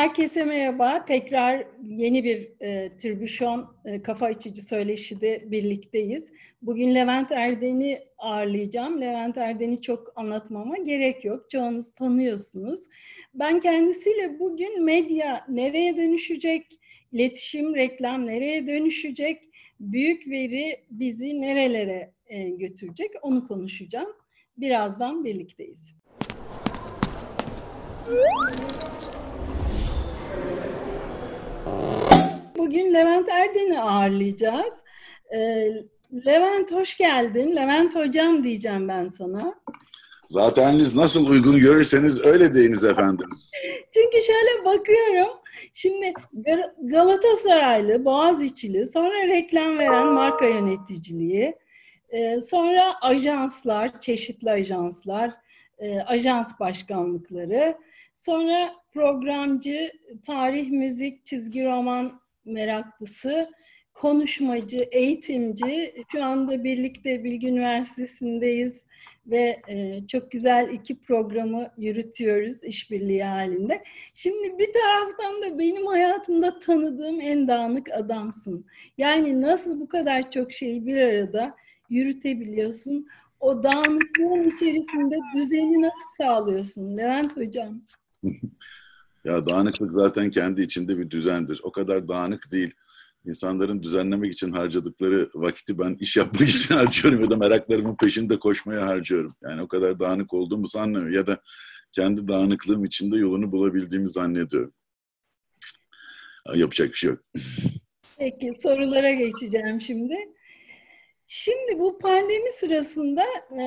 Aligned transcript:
herkese 0.00 0.44
merhaba. 0.44 1.04
Tekrar 1.04 1.66
yeni 1.82 2.24
bir 2.24 2.52
e, 2.60 2.96
Tribüşon 2.96 3.76
e, 3.84 4.02
Kafa 4.02 4.26
Açıcı 4.26 4.62
Söyleşi'de 4.62 5.50
birlikteyiz. 5.50 6.32
Bugün 6.62 6.94
Levent 6.94 7.32
Erden'i 7.32 8.00
ağırlayacağım. 8.18 9.00
Levent 9.00 9.36
Erden'i 9.36 9.82
çok 9.82 10.12
anlatmama 10.16 10.76
gerek 10.76 11.24
yok. 11.24 11.50
Çoğunuz 11.50 11.94
tanıyorsunuz. 11.94 12.80
Ben 13.34 13.60
kendisiyle 13.60 14.38
bugün 14.38 14.84
medya 14.84 15.44
nereye 15.48 15.96
dönüşecek, 15.96 16.80
iletişim, 17.12 17.74
reklam 17.74 18.26
nereye 18.26 18.66
dönüşecek, 18.66 19.42
büyük 19.80 20.30
veri 20.30 20.84
bizi 20.90 21.40
nerelere 21.40 22.12
e, 22.26 22.50
götürecek 22.50 23.10
onu 23.22 23.44
konuşacağım. 23.44 24.12
Birazdan 24.56 25.24
birlikteyiz. 25.24 25.94
Bugün 32.60 32.94
Levent 32.94 33.28
Erden'i 33.28 33.80
ağırlayacağız. 33.80 34.74
Ee, 35.34 35.72
Levent 36.26 36.72
hoş 36.72 36.96
geldin. 36.96 37.56
Levent 37.56 37.96
hocam 37.96 38.44
diyeceğim 38.44 38.88
ben 38.88 39.08
sana. 39.08 39.54
Zaten 40.26 40.78
siz 40.78 40.94
nasıl 40.94 41.30
uygun 41.30 41.60
görürseniz 41.60 42.24
öyle 42.24 42.54
deyiniz 42.54 42.84
efendim. 42.84 43.28
Çünkü 43.94 44.18
şöyle 44.22 44.64
bakıyorum. 44.64 45.28
Şimdi 45.74 46.12
Galatasaraylı, 46.82 48.04
Boğaziçi'li, 48.04 48.86
sonra 48.86 49.26
reklam 49.28 49.78
veren 49.78 50.06
marka 50.06 50.46
yöneticiliği, 50.46 51.54
e, 52.08 52.40
sonra 52.40 52.94
ajanslar, 53.02 54.00
çeşitli 54.00 54.50
ajanslar, 54.50 55.32
e, 55.78 56.00
ajans 56.00 56.60
başkanlıkları, 56.60 57.78
sonra 58.14 58.72
programcı, 58.94 59.92
tarih, 60.26 60.70
müzik, 60.70 61.24
çizgi 61.24 61.64
roman 61.64 62.20
meraklısı, 62.50 63.50
konuşmacı, 63.94 64.78
eğitimci. 64.92 65.94
Şu 66.12 66.24
anda 66.24 66.64
birlikte 66.64 67.24
Bilgi 67.24 67.48
Üniversitesi'ndeyiz 67.48 68.86
ve 69.26 69.62
e, 69.68 70.06
çok 70.06 70.30
güzel 70.30 70.68
iki 70.72 71.00
programı 71.00 71.68
yürütüyoruz 71.76 72.64
işbirliği 72.64 73.24
halinde. 73.24 73.84
Şimdi 74.14 74.58
bir 74.58 74.72
taraftan 74.72 75.42
da 75.42 75.58
benim 75.58 75.86
hayatımda 75.86 76.58
tanıdığım 76.58 77.20
en 77.20 77.48
dağınık 77.48 77.90
adamsın. 77.92 78.66
Yani 78.98 79.42
nasıl 79.42 79.80
bu 79.80 79.88
kadar 79.88 80.30
çok 80.30 80.52
şeyi 80.52 80.86
bir 80.86 80.96
arada 80.96 81.56
yürütebiliyorsun? 81.90 83.06
O 83.40 83.62
dağınıklığın 83.62 84.50
içerisinde 84.56 85.18
düzeni 85.36 85.82
nasıl 85.82 86.16
sağlıyorsun 86.16 86.96
Levent 86.96 87.36
Hocam? 87.36 87.82
Ya 89.24 89.46
dağınıklık 89.46 89.92
zaten 89.92 90.30
kendi 90.30 90.62
içinde 90.62 90.98
bir 90.98 91.10
düzendir. 91.10 91.60
O 91.62 91.72
kadar 91.72 92.08
dağınık 92.08 92.52
değil. 92.52 92.74
İnsanların 93.24 93.82
düzenlemek 93.82 94.32
için 94.32 94.52
harcadıkları 94.52 95.30
vakiti 95.34 95.78
ben 95.78 95.96
iş 96.00 96.16
yapmak 96.16 96.42
için 96.48 96.74
harcıyorum 96.74 97.20
ya 97.20 97.30
da 97.30 97.36
meraklarımın 97.36 97.96
peşinde 97.96 98.38
koşmaya 98.38 98.86
harcıyorum. 98.86 99.32
Yani 99.42 99.62
o 99.62 99.68
kadar 99.68 100.00
dağınık 100.00 100.34
olduğumu 100.34 100.66
sanmıyorum 100.66 101.12
ya 101.12 101.26
da 101.26 101.40
kendi 101.92 102.28
dağınıklığım 102.28 102.84
içinde 102.84 103.18
yolunu 103.18 103.52
bulabildiğimi 103.52 104.08
zannediyorum. 104.08 104.72
Yapacak 106.54 106.88
bir 106.88 106.96
şey 106.96 107.10
yok. 107.10 107.20
Peki 108.18 108.50
sorulara 108.62 109.10
geçeceğim 109.10 109.80
şimdi. 109.80 110.14
Şimdi 111.26 111.78
bu 111.78 111.98
pandemi 111.98 112.50
sırasında 112.50 113.24
e, 113.60 113.64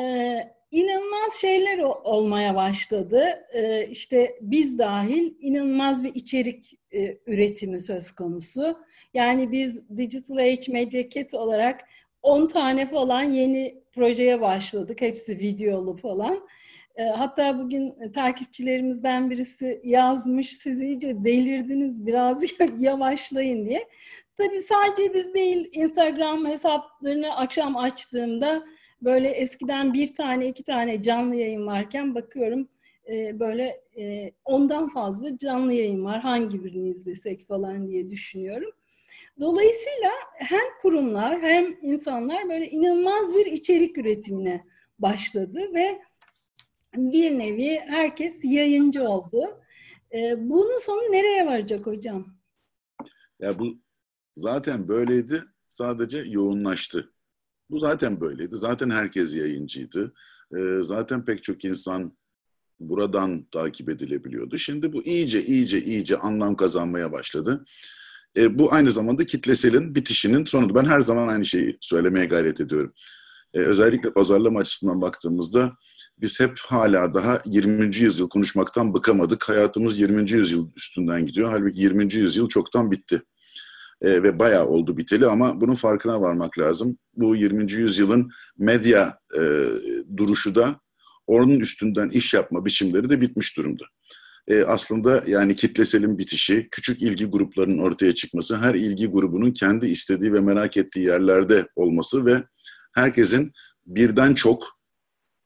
inanılmaz 0.74 1.34
şeyler 1.42 1.78
olmaya 2.04 2.56
başladı. 2.56 3.26
Ee, 3.54 3.88
işte 3.88 4.36
biz 4.42 4.78
dahil 4.80 5.34
inanılmaz 5.40 6.04
bir 6.04 6.16
içerik 6.16 6.80
e, 6.92 7.18
üretimi 7.28 7.80
söz 7.80 8.12
konusu. 8.12 8.78
Yani 9.14 9.52
biz 9.52 9.98
Digital 9.98 10.38
Age 10.38 10.72
Media 10.72 11.04
Kit 11.04 11.34
olarak 11.34 11.82
10 12.22 12.48
tane 12.48 12.90
falan 12.90 13.24
yeni 13.24 13.84
projeye 13.92 14.42
başladık. 14.42 15.02
Hepsi 15.02 15.40
videolu 15.40 15.96
falan. 15.96 16.48
Ee, 16.96 17.04
hatta 17.04 17.60
bugün 17.60 18.12
takipçilerimizden 18.12 19.30
birisi 19.30 19.82
yazmış, 19.84 20.58
siz 20.58 20.82
iyice 20.82 21.24
delirdiniz 21.24 22.06
biraz 22.06 22.44
yavaşlayın 22.80 23.66
diye. 23.66 23.88
Tabii 24.38 24.62
sadece 24.62 25.14
biz 25.14 25.34
değil, 25.34 25.70
Instagram 25.74 26.46
hesaplarını 26.46 27.36
akşam 27.36 27.78
açtığımda 27.78 28.64
böyle 29.04 29.30
eskiden 29.30 29.94
bir 29.94 30.16
tane 30.16 30.48
iki 30.48 30.64
tane 30.64 31.02
canlı 31.02 31.36
yayın 31.36 31.68
varken 31.68 32.16
bakıyorum 32.16 32.68
e, 33.12 33.40
böyle 33.40 33.84
e, 33.98 34.32
ondan 34.46 34.90
fazla 34.90 35.38
canlı 35.38 35.74
yayın 35.74 36.06
var. 36.06 36.22
Hangi 36.22 36.64
birini 36.64 36.90
izlesek 36.90 37.46
falan 37.46 37.88
diye 37.88 38.10
düşünüyorum. 38.10 38.72
Dolayısıyla 39.40 40.10
hem 40.34 40.64
kurumlar 40.82 41.42
hem 41.42 41.78
insanlar 41.82 42.50
böyle 42.50 42.70
inanılmaz 42.70 43.36
bir 43.36 43.46
içerik 43.46 43.98
üretimine 43.98 44.64
başladı 45.00 45.74
ve 45.74 46.02
bir 46.96 47.40
nevi 47.40 47.80
herkes 47.80 48.42
yayıncı 48.44 49.10
oldu. 49.10 49.62
E, 50.14 50.50
bunun 50.50 50.78
sonu 50.78 51.12
nereye 51.12 51.46
varacak 51.46 51.86
hocam? 51.86 52.28
Ya 53.40 53.60
bu 53.60 53.78
zaten 54.36 54.88
böyleydi. 54.88 55.44
Sadece 55.68 56.24
yoğunlaştı. 56.28 57.13
Bu 57.74 57.80
zaten 57.80 58.22
böyleydi. 58.22 58.56
Zaten 58.56 58.90
herkes 58.90 59.36
yayıncıydı. 59.36 60.14
Ee, 60.58 60.78
zaten 60.82 61.26
pek 61.26 61.44
çok 61.44 61.66
insan 61.66 62.18
buradan 62.80 63.46
takip 63.52 63.90
edilebiliyordu. 63.90 64.58
Şimdi 64.58 64.94
bu 64.94 65.04
iyice 65.04 65.46
iyice 65.46 65.82
iyice 65.84 66.18
anlam 66.18 66.56
kazanmaya 66.56 67.12
başladı. 67.12 67.66
E, 68.38 68.60
bu 68.60 68.74
aynı 68.74 68.92
zamanda 68.92 69.26
kitleselin 69.26 69.96
bitişinin 69.96 70.46
sonudu. 70.46 70.76
Ben 70.76 70.86
her 70.86 71.02
zaman 71.02 71.28
aynı 71.28 71.46
şeyi 71.46 71.78
söylemeye 71.82 72.26
gayret 72.26 72.62
ediyorum. 72.62 72.94
E, 73.54 73.60
özellikle 73.60 74.14
pazarlama 74.14 74.60
açısından 74.60 75.02
baktığımızda 75.02 75.78
biz 76.18 76.40
hep 76.40 76.60
hala 76.60 77.14
daha 77.14 77.42
20. 77.46 77.96
yüzyıl 77.96 78.30
konuşmaktan 78.30 78.94
bıkamadık. 78.94 79.50
Hayatımız 79.50 80.00
20. 80.00 80.32
yüzyıl 80.32 80.70
üstünden 80.76 81.26
gidiyor. 81.26 81.50
Halbuki 81.52 81.80
20. 81.80 82.14
yüzyıl 82.14 82.48
çoktan 82.48 82.92
bitti 82.92 83.22
e, 84.04 84.24
ve 84.24 84.40
bayağı 84.40 84.68
oldu 84.68 84.98
biteli 84.98 85.28
ama 85.28 85.62
bunun 85.62 85.76
farkına 85.76 86.22
varmak 86.22 86.60
lazım. 86.60 86.98
Bu 87.16 87.36
20. 87.36 87.72
yüzyılın 87.72 88.32
medya 88.58 89.20
e, 89.36 89.42
duruşu 90.18 90.56
da 90.56 90.80
onun 91.28 91.60
üstünden 91.60 92.10
iş 92.10 92.34
yapma 92.34 92.66
biçimleri 92.66 93.10
de 93.10 93.22
bitmiş 93.22 93.58
durumda. 93.58 93.84
E, 94.48 94.64
aslında 94.64 95.24
yani 95.28 95.56
kitleselin 95.56 96.18
bitişi, 96.18 96.68
küçük 96.72 97.02
ilgi 97.02 97.26
gruplarının 97.26 97.78
ortaya 97.78 98.16
çıkması, 98.16 98.58
her 98.58 98.76
ilgi 98.76 99.08
grubunun 99.08 99.52
kendi 99.52 99.86
istediği 99.88 100.34
ve 100.34 100.40
merak 100.40 100.78
ettiği 100.78 101.06
yerlerde 101.06 101.68
olması 101.76 102.26
ve 102.26 102.44
herkesin 102.96 103.52
birden 103.86 104.34
çok, 104.34 104.64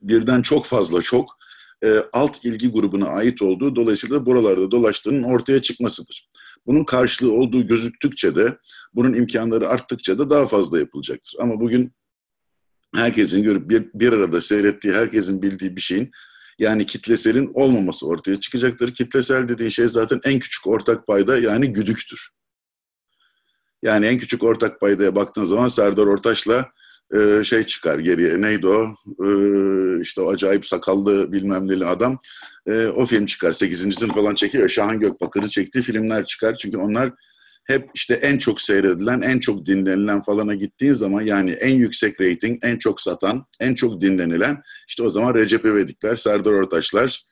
birden 0.02 0.42
çok 0.42 0.66
fazla 0.66 1.02
çok 1.02 1.38
e, 1.84 2.04
alt 2.14 2.46
ilgi 2.46 2.72
grubuna 2.72 3.08
ait 3.08 3.42
olduğu 3.42 3.76
dolayısıyla 3.76 4.26
buralarda 4.26 4.72
dolaştığının 4.72 5.24
ortaya 5.24 5.62
çıkmasıdır. 5.62 6.28
Bunun 6.68 6.84
karşılığı 6.84 7.32
olduğu 7.32 7.68
gözüktükçe 7.68 8.36
de 8.36 8.58
bunun 8.94 9.14
imkanları 9.14 9.70
arttıkça 9.70 10.20
da 10.20 10.30
daha 10.30 10.48
fazla 10.48 10.80
yapılacaktır. 10.80 11.36
Ama 11.40 11.60
bugün 11.60 11.94
herkesin 12.96 13.44
görüp 13.44 13.70
bir, 13.70 13.90
bir 13.94 14.14
arada 14.14 14.42
seyrettiği, 14.42 14.94
herkesin 14.94 15.42
bildiği 15.42 15.76
bir 15.76 15.82
şeyin 15.82 16.12
yani 16.60 16.86
kitleselin 16.86 17.52
olmaması 17.54 18.08
ortaya 18.08 18.40
çıkacaktır. 18.40 18.94
Kitlesel 18.94 19.48
dediğin 19.48 19.70
şey 19.70 19.88
zaten 19.88 20.20
en 20.24 20.40
küçük 20.40 20.68
ortak 20.68 21.08
payda 21.08 21.38
yani 21.38 21.74
güdüktür. 21.74 22.30
Yani 23.82 24.06
en 24.06 24.18
küçük 24.18 24.44
ortak 24.44 24.80
paydaya 24.80 25.16
baktığın 25.16 25.44
zaman 25.44 25.68
Serdar 25.68 26.06
Ortaç'la 26.06 26.72
e, 27.14 27.44
şey 27.44 27.64
çıkar 27.64 28.00
geriye. 28.00 28.42
Neydi 28.42 28.68
o? 28.68 28.96
E, 29.26 29.30
işte 30.02 30.22
o 30.22 30.30
acayip 30.30 30.66
sakallı 30.66 31.32
bilmem 31.32 31.68
neli 31.68 31.86
adam. 31.86 32.20
E, 32.68 32.88
o 32.88 33.06
film 33.06 33.26
çıkar. 33.26 33.52
Sekizincisini 33.52 34.14
falan 34.14 34.36
çekiyor. 34.36 34.70
Şahan 34.70 35.00
Gökbakar'ı 35.00 35.50
çektiği 35.50 35.82
filmler 35.82 36.26
çıkar. 36.26 36.56
Çünkü 36.56 36.78
onlar 36.78 37.12
hep 37.68 37.90
işte 37.96 38.14
en 38.14 38.38
çok 38.38 38.62
seyredilen, 38.62 39.22
en 39.22 39.40
çok 39.40 39.66
dinlenilen 39.66 40.22
falana 40.22 40.54
gittiğin 40.54 40.94
zaman 40.94 41.22
yani 41.22 41.52
en 41.52 41.76
yüksek 41.76 42.22
rating, 42.22 42.60
en 42.62 42.78
çok 42.78 43.02
satan, 43.02 43.46
en 43.60 43.76
çok 43.76 44.02
dinlenilen 44.02 44.62
işte 44.88 45.04
o 45.04 45.10
zaman 45.10 45.34
Recep 45.34 45.66
İvedikler, 45.66 46.16
Serdar 46.16 46.52
Ortaçlar, 46.52 47.24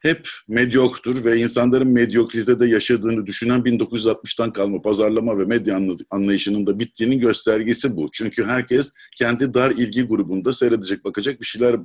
hep 0.00 0.28
medyoktur 0.48 1.24
ve 1.24 1.38
insanların 1.38 1.88
medyokritede 1.88 2.66
yaşadığını 2.66 3.26
düşünen 3.26 3.60
1960'tan 3.60 4.52
kalma 4.52 4.82
pazarlama 4.82 5.38
ve 5.38 5.44
medya 5.44 5.80
anlayışının 6.10 6.66
da 6.66 6.78
bittiğinin 6.78 7.18
göstergesi 7.18 7.96
bu. 7.96 8.08
Çünkü 8.12 8.44
herkes 8.44 8.94
kendi 9.16 9.54
dar 9.54 9.70
ilgi 9.70 10.02
grubunda 10.02 10.52
seyredecek, 10.52 11.04
bakacak 11.04 11.40
bir 11.40 11.46
şeyler 11.46 11.76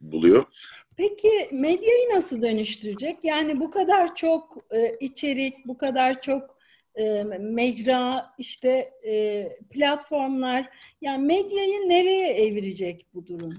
buluyor. 0.00 0.44
Peki 0.96 1.48
medyayı 1.52 2.08
nasıl 2.14 2.42
dönüştürecek? 2.42 3.18
Yani 3.22 3.60
bu 3.60 3.70
kadar 3.70 4.14
çok 4.14 4.64
e, 4.70 4.96
içerik, 5.00 5.66
bu 5.66 5.78
kadar 5.78 6.22
çok 6.22 6.58
e, 6.94 7.24
mecra, 7.40 8.34
işte 8.38 8.92
e, 9.08 9.44
platformlar, 9.70 10.68
yani 11.00 11.26
medyayı 11.26 11.88
nereye 11.88 12.32
evirecek 12.32 13.06
bu 13.14 13.26
durum? 13.26 13.54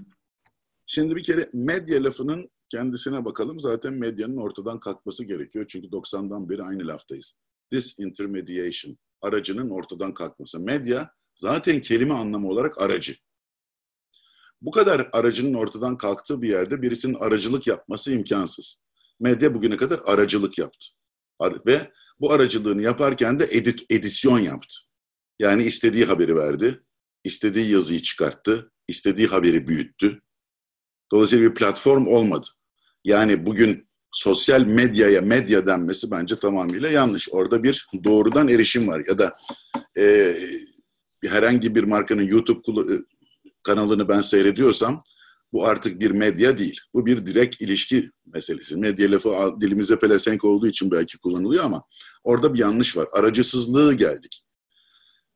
Şimdi 0.86 1.16
bir 1.16 1.22
kere 1.22 1.48
medya 1.52 2.04
lafının 2.04 2.50
kendisine 2.70 3.24
bakalım. 3.24 3.60
Zaten 3.60 3.92
medyanın 3.92 4.36
ortadan 4.36 4.80
kalkması 4.80 5.24
gerekiyor. 5.24 5.64
Çünkü 5.68 5.88
90'dan 5.88 6.48
beri 6.48 6.62
aynı 6.62 6.86
laftayız. 6.86 7.38
Disintermediation, 7.72 8.98
aracının 9.22 9.70
ortadan 9.70 10.14
kalkması. 10.14 10.60
Medya 10.60 11.10
zaten 11.34 11.80
kelime 11.80 12.14
anlamı 12.14 12.48
olarak 12.48 12.80
aracı. 12.80 13.16
Bu 14.62 14.70
kadar 14.70 15.08
aracının 15.12 15.54
ortadan 15.54 15.98
kalktığı 15.98 16.42
bir 16.42 16.50
yerde 16.50 16.82
birisinin 16.82 17.14
aracılık 17.14 17.66
yapması 17.66 18.12
imkansız. 18.12 18.80
Medya 19.20 19.54
bugüne 19.54 19.76
kadar 19.76 20.00
aracılık 20.04 20.58
yaptı. 20.58 20.86
Ve 21.66 21.92
bu 22.20 22.32
aracılığını 22.32 22.82
yaparken 22.82 23.40
de 23.40 23.48
edit, 23.50 23.86
edisyon 23.90 24.38
yaptı. 24.38 24.74
Yani 25.38 25.62
istediği 25.62 26.04
haberi 26.04 26.36
verdi, 26.36 26.82
istediği 27.24 27.72
yazıyı 27.72 28.00
çıkarttı, 28.00 28.72
istediği 28.88 29.26
haberi 29.26 29.68
büyüttü. 29.68 30.22
Dolayısıyla 31.12 31.50
bir 31.50 31.54
platform 31.54 32.06
olmadı. 32.06 32.46
Yani 33.04 33.46
bugün 33.46 33.88
sosyal 34.12 34.60
medyaya 34.60 35.20
medya 35.20 35.66
denmesi 35.66 36.10
bence 36.10 36.36
tamamıyla 36.36 36.88
yanlış. 36.88 37.28
Orada 37.32 37.62
bir 37.62 37.86
doğrudan 38.04 38.48
erişim 38.48 38.88
var 38.88 39.02
ya 39.08 39.18
da 39.18 39.36
e, 39.98 40.36
herhangi 41.24 41.74
bir 41.74 41.84
markanın 41.84 42.22
YouTube 42.22 42.92
e, 42.94 42.96
kanalını 43.62 44.08
ben 44.08 44.20
seyrediyorsam 44.20 45.00
bu 45.52 45.66
artık 45.66 46.00
bir 46.00 46.10
medya 46.10 46.58
değil. 46.58 46.80
Bu 46.94 47.06
bir 47.06 47.26
direkt 47.26 47.60
ilişki 47.60 48.10
meselesi. 48.26 48.76
Medya 48.76 49.10
lafı 49.10 49.60
dilimize 49.60 49.98
pelesenk 49.98 50.44
olduğu 50.44 50.66
için 50.66 50.90
belki 50.90 51.18
kullanılıyor 51.18 51.64
ama 51.64 51.82
orada 52.24 52.54
bir 52.54 52.58
yanlış 52.58 52.96
var. 52.96 53.08
Aracısızlığı 53.12 53.94
geldik. 53.94 54.42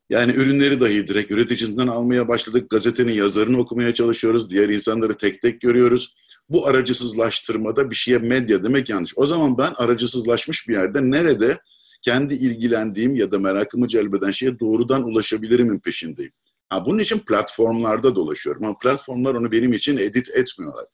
Yani 0.09 0.31
ürünleri 0.31 0.81
dahi 0.81 1.07
direkt 1.07 1.31
üreticisinden 1.31 1.87
almaya 1.87 2.27
başladık. 2.27 2.69
Gazetenin 2.69 3.13
yazarını 3.13 3.57
okumaya 3.57 3.93
çalışıyoruz. 3.93 4.49
Diğer 4.49 4.69
insanları 4.69 5.17
tek 5.17 5.41
tek 5.41 5.61
görüyoruz. 5.61 6.15
Bu 6.49 6.67
aracısızlaştırmada 6.67 7.89
bir 7.89 7.95
şeye 7.95 8.17
medya 8.17 8.63
demek 8.63 8.89
yanlış. 8.89 9.13
O 9.15 9.25
zaman 9.25 9.57
ben 9.57 9.73
aracısızlaşmış 9.77 10.67
bir 10.67 10.73
yerde 10.73 11.11
nerede 11.11 11.59
kendi 12.01 12.33
ilgilendiğim 12.33 13.15
ya 13.15 13.31
da 13.31 13.39
merakımı 13.39 13.87
celbeden 13.87 14.31
şeye 14.31 14.59
doğrudan 14.59 15.03
ulaşabilirimin 15.03 15.79
peşindeyim. 15.79 16.31
Ha, 16.69 16.85
bunun 16.85 16.99
için 16.99 17.19
platformlarda 17.19 18.15
dolaşıyorum 18.15 18.63
ama 18.65 18.77
platformlar 18.77 19.35
onu 19.35 19.51
benim 19.51 19.73
için 19.73 19.97
edit 19.97 20.29
etmiyorlar. 20.35 20.85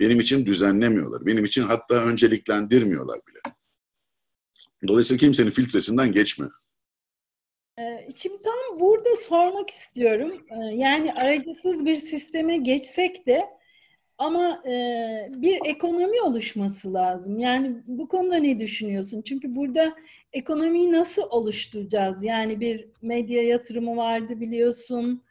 Benim 0.00 0.20
için 0.20 0.46
düzenlemiyorlar. 0.46 1.26
Benim 1.26 1.44
için 1.44 1.62
hatta 1.62 1.94
önceliklendirmiyorlar 1.94 3.20
bile. 3.28 3.54
Dolayısıyla 4.88 5.18
kimsenin 5.18 5.50
filtresinden 5.50 6.12
geçmiyor. 6.12 6.52
Ee, 8.10 8.16
şimdi 8.16 8.42
tam 8.42 8.80
burada 8.80 9.16
sormak 9.16 9.70
istiyorum. 9.70 10.46
Ee, 10.50 10.74
yani 10.74 11.12
aracısız 11.12 11.86
bir 11.86 11.96
sisteme 11.96 12.56
geçsek 12.56 13.26
de 13.26 13.50
ama 14.18 14.62
e, 14.66 14.72
bir 15.30 15.58
ekonomi 15.64 16.22
oluşması 16.22 16.94
lazım. 16.94 17.40
Yani 17.40 17.76
bu 17.86 18.08
konuda 18.08 18.36
ne 18.36 18.60
düşünüyorsun? 18.60 19.22
Çünkü 19.22 19.56
burada 19.56 19.96
ekonomiyi 20.32 20.92
nasıl 20.92 21.22
oluşturacağız? 21.30 22.24
Yani 22.24 22.60
bir 22.60 22.88
medya 23.02 23.42
yatırımı 23.42 23.96
vardı 23.96 24.40
biliyorsun. 24.40 25.22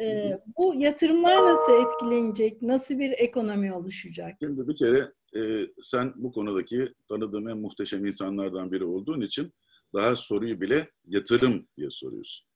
E, 0.00 0.30
bu 0.58 0.74
yatırımlar 0.74 1.42
nasıl 1.42 1.72
etkilenecek? 1.86 2.62
Nasıl 2.62 2.98
bir 2.98 3.10
ekonomi 3.10 3.74
oluşacak? 3.74 4.36
Şimdi 4.42 4.68
bir 4.68 4.76
kere 4.76 5.12
e, 5.36 5.40
sen 5.82 6.12
bu 6.16 6.32
konudaki 6.32 6.88
tanıdığım 7.08 7.48
en 7.48 7.58
muhteşem 7.58 8.06
insanlardan 8.06 8.72
biri 8.72 8.84
olduğun 8.84 9.20
için 9.20 9.52
daha 9.94 10.16
soruyu 10.16 10.60
bile 10.60 10.90
yatırım 11.06 11.66
diye 11.76 11.90
soruyorsun. 11.90 12.46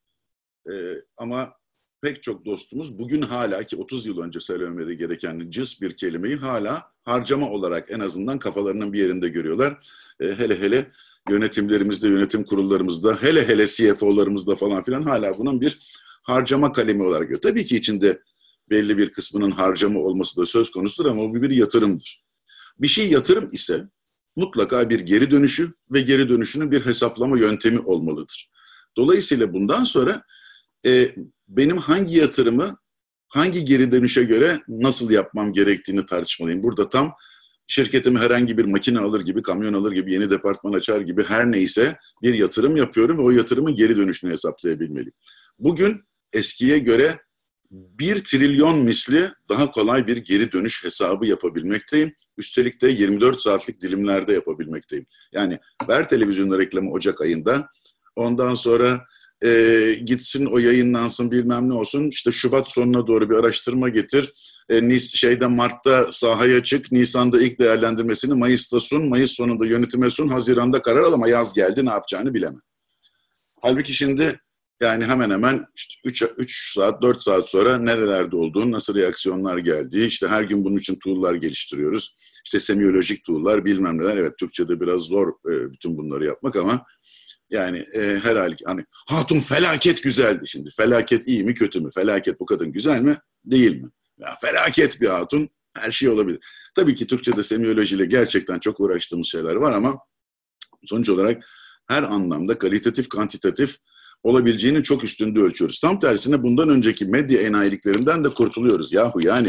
E, 0.71 0.73
ama 1.17 1.53
pek 2.01 2.23
çok 2.23 2.45
dostumuz 2.45 2.99
bugün 2.99 3.23
hala 3.23 3.65
ki 3.65 3.77
30 3.77 4.07
yıl 4.07 4.19
önce 4.19 4.41
söylemeleri 4.41 4.97
gereken 4.97 5.51
cız 5.51 5.79
bir 5.83 5.97
kelimeyi 5.97 6.37
hala 6.37 6.93
harcama 7.05 7.51
olarak 7.51 7.91
en 7.91 8.01
azından 8.01 8.39
kafalarının 8.39 8.93
bir 8.93 8.99
yerinde 8.99 9.29
görüyorlar. 9.29 9.87
E, 10.21 10.27
hele 10.27 10.61
hele 10.61 10.91
yönetimlerimizde, 11.31 12.09
yönetim 12.09 12.45
kurullarımızda, 12.45 13.23
hele 13.23 13.49
hele 13.49 13.67
CFO'larımızda 13.67 14.57
falan 14.57 14.85
filan 14.85 15.03
hala 15.03 15.39
bunun 15.39 15.61
bir 15.61 15.79
harcama 16.23 16.73
kalemi 16.73 17.03
olarak 17.03 17.23
görüyor. 17.23 17.41
Tabii 17.41 17.65
ki 17.65 17.77
içinde 17.77 18.23
belli 18.71 18.99
bir 18.99 19.13
kısmının 19.13 19.51
harcama 19.51 20.01
olması 20.01 20.41
da 20.41 20.47
söz 20.47 20.71
konusudur 20.71 21.11
ama 21.11 21.23
bu 21.23 21.43
bir 21.43 21.51
yatırımdır. 21.51 22.25
Bir 22.79 22.89
şey 22.89 23.11
yatırım 23.11 23.49
ise 23.53 23.89
mutlaka 24.39 24.91
bir 24.91 25.01
geri 25.01 25.31
dönüşü 25.31 25.73
ve 25.91 26.01
geri 26.01 26.29
dönüşünün 26.29 26.71
bir 26.71 26.87
hesaplama 26.87 27.39
yöntemi 27.39 27.79
olmalıdır. 27.79 28.51
Dolayısıyla 28.97 29.53
bundan 29.53 29.85
sonra 29.85 30.23
e, 30.87 31.15
benim 31.49 31.79
hangi 31.79 32.17
yatırımı 32.17 32.79
hangi 33.29 33.65
geri 33.65 33.93
dönüşe 33.93 34.25
göre 34.25 34.61
nasıl 34.69 35.11
yapmam 35.11 35.53
gerektiğini 35.53 36.07
tartışmalıyım. 36.07 36.63
Burada 36.63 36.89
tam 36.89 37.15
şirketimi 37.67 38.19
herhangi 38.19 38.59
bir 38.59 38.65
makine 38.65 38.99
alır 38.99 39.21
gibi, 39.21 39.43
kamyon 39.43 39.73
alır 39.73 39.93
gibi, 39.93 40.13
yeni 40.13 40.31
departman 40.31 40.73
açar 40.73 41.01
gibi 41.01 41.25
her 41.25 41.53
neyse 41.53 41.97
bir 42.23 42.35
yatırım 42.35 42.77
yapıyorum 42.77 43.19
ve 43.19 43.23
o 43.23 43.31
yatırımın 43.31 43.75
geri 43.75 43.97
dönüşünü 43.97 44.31
hesaplayabilmeliyim. 44.31 45.15
Bugün 45.59 46.05
eskiye 46.33 46.79
göre 46.79 47.21
bir 47.71 48.25
trilyon 48.25 48.79
misli 48.79 49.33
daha 49.49 49.71
kolay 49.71 50.07
bir 50.07 50.17
geri 50.17 50.53
dönüş 50.53 50.85
hesabı 50.85 51.27
yapabilmekteyim. 51.27 52.15
Üstelik 52.39 52.83
de 52.83 52.89
24 52.89 53.41
saatlik 53.41 53.81
dilimlerde 53.81 54.33
yapabilmekteyim. 54.33 55.07
Yani 55.33 55.59
ver 55.89 56.09
televizyonda 56.09 56.59
reklamı 56.59 56.91
Ocak 56.91 57.21
ayında. 57.21 57.69
Ondan 58.17 58.55
sonra 58.55 59.05
e, 59.45 59.93
gitsin 60.05 60.47
o 60.47 60.59
yayınlansın 60.59 61.31
bilmem 61.31 61.69
ne 61.69 61.75
olsun. 61.75 62.09
İşte 62.09 62.31
Şubat 62.31 62.71
sonuna 62.71 63.07
doğru 63.07 63.31
bir 63.31 63.35
araştırma 63.35 63.89
getir. 63.89 64.33
E, 64.69 64.89
Nis, 64.89 65.15
şeyde 65.15 65.47
Mart'ta 65.47 66.13
sahaya 66.13 66.63
çık. 66.63 66.93
Nisan'da 66.93 67.43
ilk 67.43 67.59
değerlendirmesini 67.59 68.35
Mayıs'ta 68.35 68.81
sun. 68.81 69.09
Mayıs 69.09 69.31
sonunda 69.31 69.67
yönetime 69.67 70.11
sun. 70.11 70.29
Haziran'da 70.29 70.83
karar 70.83 71.03
al 71.03 71.13
ama 71.13 71.29
yaz 71.29 71.55
geldi 71.55 71.87
ne 71.87 71.91
yapacağını 71.91 72.35
bilemem. 72.35 72.61
Halbuki 73.61 73.95
şimdi 73.95 74.41
yani 74.81 75.05
hemen 75.05 75.31
hemen 75.31 75.67
işte 75.75 75.95
3, 76.05 76.25
3 76.37 76.73
saat, 76.75 77.03
4 77.03 77.23
saat 77.23 77.49
sonra 77.49 77.79
nerelerde 77.79 78.37
olduğunu, 78.37 78.73
nasıl 78.73 78.95
reaksiyonlar 78.95 79.59
geldiği, 79.59 80.07
işte 80.07 80.29
her 80.29 80.43
gün 80.43 80.65
bunun 80.65 80.77
için 80.77 80.99
tool'lar 80.99 81.35
geliştiriyoruz. 81.35 82.15
İşte 82.45 82.61
semiyolojik 82.61 83.25
tool'lar 83.25 83.65
bilmem 83.65 83.99
neler. 83.99 84.17
Evet 84.17 84.39
Türkçe'de 84.39 84.81
biraz 84.81 85.01
zor 85.01 85.29
e, 85.29 85.73
bütün 85.73 85.99
bunları 85.99 86.27
yapmak 86.27 86.57
ama 86.57 86.87
yani 87.51 87.79
e, 87.79 88.21
her 88.23 88.37
halde 88.37 88.57
hani 88.65 88.85
hatun 89.07 89.41
felaket 89.41 90.03
güzeldi 90.03 90.49
şimdi. 90.49 90.71
Felaket 90.77 91.29
iyi 91.29 91.45
mi 91.45 91.55
kötü 91.55 91.81
mü? 91.81 91.91
Felaket 91.95 92.41
bu 92.41 92.47
kadın 92.47 92.73
güzel 92.73 93.01
mi? 93.01 93.19
Değil 93.45 93.83
mi? 93.83 93.91
Ya, 94.19 94.35
felaket 94.41 95.01
bir 95.01 95.09
hatun 95.09 95.49
her 95.77 95.93
şey 95.93 96.09
olabilir. 96.09 96.41
Tabii 96.75 96.95
ki 96.95 97.07
Türkçe'de 97.07 97.43
semiyolojiyle 97.43 98.07
gerçekten 98.07 98.59
çok 98.59 98.81
uğraştığımız 98.81 99.27
şeyler 99.27 99.55
var 99.55 99.73
ama 99.73 99.99
sonuç 100.85 101.09
olarak 101.09 101.45
her 101.89 102.03
anlamda 102.03 102.59
kalitatif, 102.59 103.09
kantitatif 103.09 103.77
olabileceğinin 104.23 104.83
çok 104.83 105.05
üstünde 105.05 105.41
ölçüyoruz. 105.41 105.81
Tam 105.81 105.99
tersine 105.99 106.43
bundan 106.43 106.69
önceki 106.69 107.05
medya 107.05 107.41
enayiliklerinden 107.41 108.25
de 108.25 108.29
kurtuluyoruz. 108.29 108.93
Yahu 108.93 109.21
yani 109.27 109.49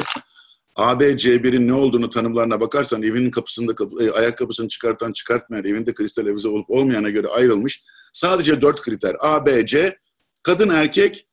ABC1'in 0.75 1.67
ne 1.67 1.73
olduğunu 1.73 2.09
tanımlarına 2.09 2.61
bakarsan 2.61 3.03
evinin 3.03 3.31
kapısında 3.31 3.75
kapı, 3.75 4.03
e, 4.03 4.11
ayakkabısını 4.11 4.67
çıkartan 4.67 5.11
çıkartmayan, 5.11 5.65
evinde 5.65 5.93
kristal 5.93 6.27
avize 6.27 6.49
olup 6.49 6.69
olmayana 6.69 7.09
göre 7.09 7.27
ayrılmış. 7.27 7.83
Sadece 8.13 8.61
dört 8.61 8.81
kriter. 8.81 9.15
ABC, 9.19 9.97
kadın 10.43 10.69
erkek, 10.69 11.27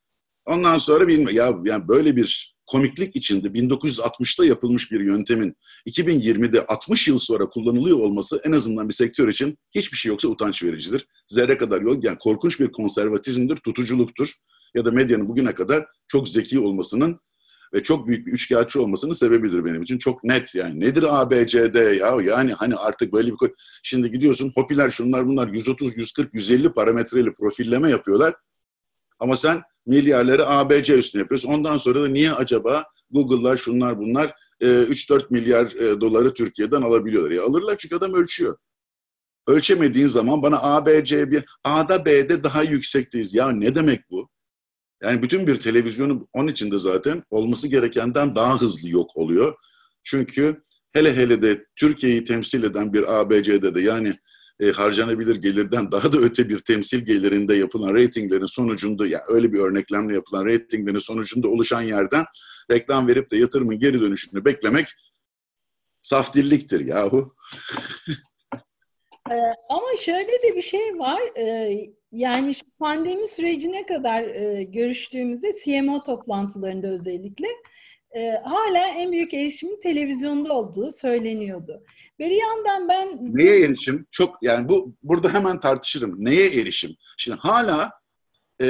ondan 0.47 0.79
sonra 0.79 1.09
bilme. 1.09 1.33
Ya 1.33 1.55
yani 1.65 1.89
böyle 1.89 2.17
bir 2.17 2.56
komiklik 2.67 3.17
içinde 3.17 3.49
1960'ta 3.49 4.45
yapılmış 4.45 4.93
bir 4.93 5.01
yöntemin 5.01 5.57
2020'de 5.87 6.67
60 6.67 7.09
yıl 7.09 7.19
sonra 7.19 7.49
kullanılıyor 7.49 7.99
olması 7.99 8.41
en 8.45 8.53
azından 8.53 8.89
bir 8.89 8.95
sektör 8.95 9.29
için 9.29 9.59
hiçbir 9.75 9.97
şey 9.97 10.11
yoksa 10.11 10.29
utanç 10.29 10.63
vericidir. 10.63 11.07
Zerre 11.27 11.59
kadar 11.59 11.81
yok. 11.81 12.05
Yani 12.05 12.19
korkunç 12.19 12.61
bir 12.61 12.73
konservatizmdir, 12.73 13.57
tutuculuktur. 13.57 14.33
Ya 14.75 14.85
da 14.85 14.91
medyanın 14.91 15.29
bugüne 15.29 15.55
kadar 15.55 15.87
çok 16.09 16.29
zeki 16.29 16.59
olmasının 16.59 17.21
ve 17.75 17.83
çok 17.83 18.09
büyük 18.09 18.27
bir 18.27 18.33
üçkağıtçı 18.33 18.83
olmasının 18.83 19.13
sebebidir 19.13 19.65
benim 19.65 19.83
için. 19.83 19.99
Çok 19.99 20.25
net 20.25 20.55
yani. 20.55 20.81
Nedir 20.81 21.21
ABCD 21.21 21.99
ya? 21.99 22.35
Yani 22.35 22.53
hani 22.53 22.75
artık 22.75 23.13
böyle 23.13 23.31
bir... 23.31 23.51
Şimdi 23.83 24.11
gidiyorsun 24.11 24.53
hopiler 24.55 24.91
şunlar 24.91 25.27
bunlar 25.27 25.49
130, 25.49 25.97
140, 25.97 26.35
150 26.35 26.73
parametreli 26.73 27.35
profilleme 27.35 27.91
yapıyorlar. 27.91 28.35
Ama 29.19 29.37
sen 29.37 29.63
milyarları 29.87 30.49
ABC 30.49 30.99
üstüne 30.99 31.23
yapıyorsun. 31.23 31.53
Ondan 31.53 31.77
sonra 31.77 32.03
da 32.03 32.09
niye 32.09 32.33
acaba 32.33 32.85
Google'lar 33.11 33.57
şunlar 33.57 33.99
bunlar 33.99 34.35
3-4 34.61 35.23
e, 35.23 35.27
milyar 35.31 35.67
e, 35.67 36.01
doları 36.01 36.35
Türkiye'den 36.35 36.83
alabiliyorlar. 36.83 37.31
Ya 37.31 37.43
alırlar 37.43 37.77
çünkü 37.77 37.97
adam 37.97 38.15
ölçüyor. 38.15 38.57
Ölçemediğin 39.47 40.07
zaman 40.07 40.43
bana 40.43 40.63
ABC 40.63 41.31
bir 41.31 41.45
A'da 41.65 42.05
B'de 42.05 42.45
daha 42.45 42.63
yüksekteyiz. 42.63 43.35
Ya 43.35 43.53
ne 43.53 43.75
demek 43.75 44.11
bu? 44.11 44.29
Yani 45.03 45.23
bütün 45.23 45.47
bir 45.47 45.61
televizyonun 45.61 46.29
onun 46.33 46.49
içinde 46.49 46.79
zaten 46.79 47.23
olması 47.31 47.69
gerekenden 47.69 48.35
daha 48.35 48.61
hızlı 48.61 48.89
yok 48.89 49.17
oluyor. 49.17 49.55
Çünkü 50.03 50.63
hele 50.93 51.17
hele 51.17 51.43
de 51.43 51.67
Türkiye'yi 51.77 52.25
temsil 52.25 52.63
eden 52.63 52.93
bir 52.93 53.21
ABC'de 53.21 53.75
de 53.75 53.81
yani 53.81 54.19
e, 54.61 54.71
harcanabilir 54.71 55.37
gelirden 55.37 55.91
daha 55.93 56.13
da 56.13 56.19
öte 56.19 56.49
bir 56.49 56.59
temsil 56.59 57.05
gelirinde 57.05 57.55
yapılan 57.55 57.95
reytinglerin 57.95 58.47
sonucunda 58.47 59.07
ya 59.07 59.21
öyle 59.29 59.53
bir 59.53 59.59
örneklemle 59.59 60.15
yapılan 60.15 60.47
reytinglerin 60.47 60.99
sonucunda 60.99 61.49
oluşan 61.49 61.83
yerden 61.83 62.25
reklam 62.71 63.09
verip 63.09 63.31
de 63.31 63.37
yatırımın 63.37 63.79
geri 63.79 64.01
dönüşünü 64.01 64.45
beklemek 64.45 64.87
Saf 66.03 66.35
dilliktir 66.35 66.81
yahu. 66.81 67.35
Ee, 69.31 69.55
ama 69.69 69.87
şöyle 70.01 70.29
de 70.29 70.57
bir 70.57 70.63
şey 70.63 70.99
var. 70.99 71.21
Ee, 71.39 71.91
yani 72.13 72.55
pandemi 72.79 73.29
sürecine 73.29 73.87
kadar 73.87 74.23
e, 74.23 74.63
görüştüğümüzde 74.63 75.51
CMO 75.65 76.03
toplantılarında 76.03 76.87
özellikle 76.89 77.47
e, 78.17 78.31
hala 78.45 78.87
en 78.89 79.13
büyük 79.13 79.35
erişimin 79.35 79.81
televizyonda 79.81 80.53
olduğu 80.53 80.91
söyleniyordu. 80.91 81.83
Bir 82.19 82.31
yandan 82.31 82.89
ben... 82.89 83.19
Neye 83.35 83.61
erişim? 83.61 84.07
Çok 84.11 84.39
yani 84.43 84.69
bu 84.69 84.95
burada 85.03 85.35
hemen 85.35 85.61
tartışırım. 85.61 86.25
Neye 86.25 86.61
erişim? 86.61 86.97
Şimdi 87.17 87.39
hala 87.41 87.91
e, 88.63 88.67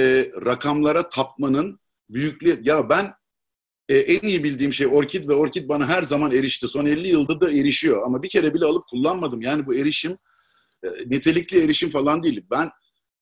rakamlara 0.46 1.08
tapmanın 1.08 1.80
büyüklüğü... 2.10 2.60
Ya 2.62 2.88
ben 2.88 3.12
e, 3.88 3.96
en 3.96 4.28
iyi 4.28 4.44
bildiğim 4.44 4.72
şey 4.72 4.86
Orkid 4.86 5.28
ve 5.28 5.34
Orkid 5.34 5.68
bana 5.68 5.88
her 5.88 6.02
zaman 6.02 6.32
erişti. 6.32 6.68
Son 6.68 6.86
50 6.86 7.08
yılda 7.08 7.40
da 7.40 7.50
erişiyor 7.50 8.02
ama 8.06 8.22
bir 8.22 8.28
kere 8.28 8.54
bile 8.54 8.64
alıp 8.64 8.86
kullanmadım. 8.86 9.42
Yani 9.42 9.66
bu 9.66 9.74
erişim 9.74 10.18
e, 10.84 10.88
nitelikli 11.06 11.64
erişim 11.64 11.90
falan 11.90 12.22
değil. 12.22 12.44
Ben 12.50 12.70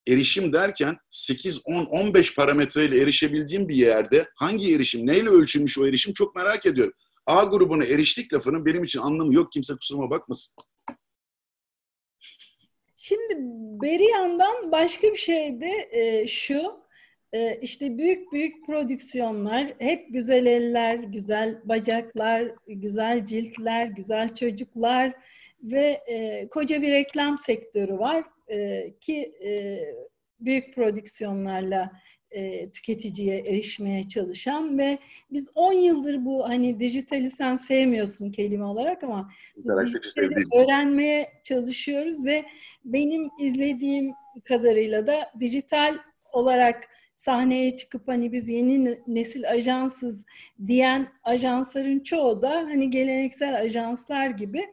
erişim 0.09 0.53
derken 0.53 0.97
8, 1.11 1.63
10, 1.65 1.85
15 1.85 2.35
parametreyle 2.35 3.03
erişebildiğim 3.03 3.69
bir 3.69 3.77
yerde 3.77 4.29
hangi 4.37 4.75
erişim, 4.75 5.07
neyle 5.07 5.29
ölçülmüş 5.29 5.79
o 5.79 5.87
erişim 5.87 6.13
çok 6.13 6.37
merak 6.37 6.67
ediyorum. 6.67 6.93
A 7.27 7.45
grubuna 7.45 7.85
eriştik 7.85 8.33
lafının 8.33 8.67
benim 8.67 8.85
için 8.85 9.01
anlamı 9.01 9.35
yok. 9.35 9.53
Kimse 9.53 9.75
kusuruma 9.75 10.11
bakmasın. 10.11 10.55
Şimdi 12.97 13.35
beri 13.83 14.05
yandan 14.05 14.73
başka 14.73 15.13
bir 15.13 15.17
şey 15.17 15.61
de 15.61 15.89
e, 15.91 16.29
şu. 16.29 16.85
E, 17.33 17.61
işte 17.63 17.99
büyük 17.99 18.33
büyük 18.33 18.67
prodüksiyonlar, 18.67 19.75
hep 19.79 20.07
güzel 20.13 20.47
eller, 20.47 20.95
güzel 20.95 21.61
bacaklar, 21.65 22.53
güzel 22.67 23.25
ciltler, 23.25 23.87
güzel 23.87 24.35
çocuklar 24.35 25.13
ve 25.63 26.03
e, 26.07 26.49
koca 26.49 26.83
bir 26.83 26.91
reklam 26.91 27.39
sektörü 27.39 27.99
var 27.99 28.25
e, 28.49 28.91
ki 29.01 29.35
e, 29.45 29.81
büyük 30.41 30.75
prodüksiyonlarla 30.75 31.93
e, 32.31 32.71
tüketiciye 32.71 33.39
erişmeye 33.39 34.09
çalışan 34.09 34.79
ve 34.79 34.99
biz 35.31 35.51
10 35.55 35.73
yıldır 35.73 36.25
bu 36.25 36.49
hani 36.49 36.81
dijitali 36.81 37.31
sen 37.31 37.57
sevmiyorsun 37.57 38.31
kelime 38.31 38.65
olarak 38.65 39.05
ama 39.05 39.31
öğrenmeye 40.55 41.33
çalışıyoruz 41.45 42.25
ve 42.27 42.45
benim 42.85 43.31
izlediğim 43.41 44.13
kadarıyla 44.45 45.07
da 45.07 45.31
dijital 45.41 45.99
olarak 46.33 46.89
sahneye 47.17 47.77
çıkıp 47.77 48.09
hani 48.09 48.33
biz 48.33 48.49
yeni 48.49 48.99
nesil 49.07 49.51
ajansız 49.51 50.27
diyen 50.67 51.09
ajansların 51.23 52.01
çoğu 52.01 52.43
da 52.43 52.51
hani 52.51 52.91
geleneksel 52.91 53.61
ajanslar 53.61 54.27
gibi 54.27 54.67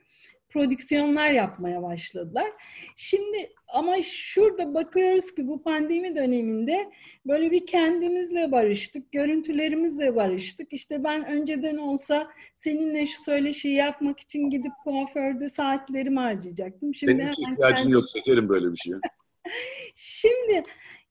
prodüksiyonlar 0.49 1.29
yapmaya 1.29 1.83
başladılar. 1.83 2.51
Şimdi 2.95 3.53
ama 3.71 4.01
şurada 4.01 4.73
bakıyoruz 4.73 5.35
ki 5.35 5.47
bu 5.47 5.63
pandemi 5.63 6.15
döneminde 6.15 6.91
böyle 7.25 7.51
bir 7.51 7.65
kendimizle 7.65 8.51
barıştık, 8.51 9.11
görüntülerimizle 9.11 10.15
barıştık. 10.15 10.73
İşte 10.73 11.03
ben 11.03 11.25
önceden 11.25 11.77
olsa 11.77 12.31
seninle 12.53 13.05
şu 13.05 13.23
söyleşiyi 13.23 13.75
yapmak 13.75 14.19
için 14.19 14.49
gidip 14.49 14.71
kuaförde 14.83 15.49
saatlerimi 15.49 16.19
harcayacaktım. 16.19 16.95
Şimdi 16.95 17.11
Benim 17.11 17.27
hiç 17.27 17.39
ihtiyacın 17.39 17.75
kendim... 17.75 17.91
yok, 17.91 18.03
şekerim 18.13 18.49
böyle 18.49 18.71
bir 18.71 18.77
şey. 18.77 18.93
Şimdi 19.95 20.63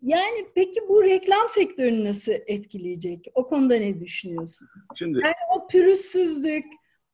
yani 0.03 0.47
peki 0.55 0.81
bu 0.89 1.05
reklam 1.05 1.49
sektörünü 1.49 2.05
nasıl 2.05 2.33
etkileyecek? 2.47 3.27
O 3.35 3.47
konuda 3.47 3.77
ne 3.77 4.01
düşünüyorsun? 4.01 4.69
Şimdi 4.99 5.19
yani 5.25 5.35
o 5.57 5.67
pürüzsüzlük, 5.67 6.65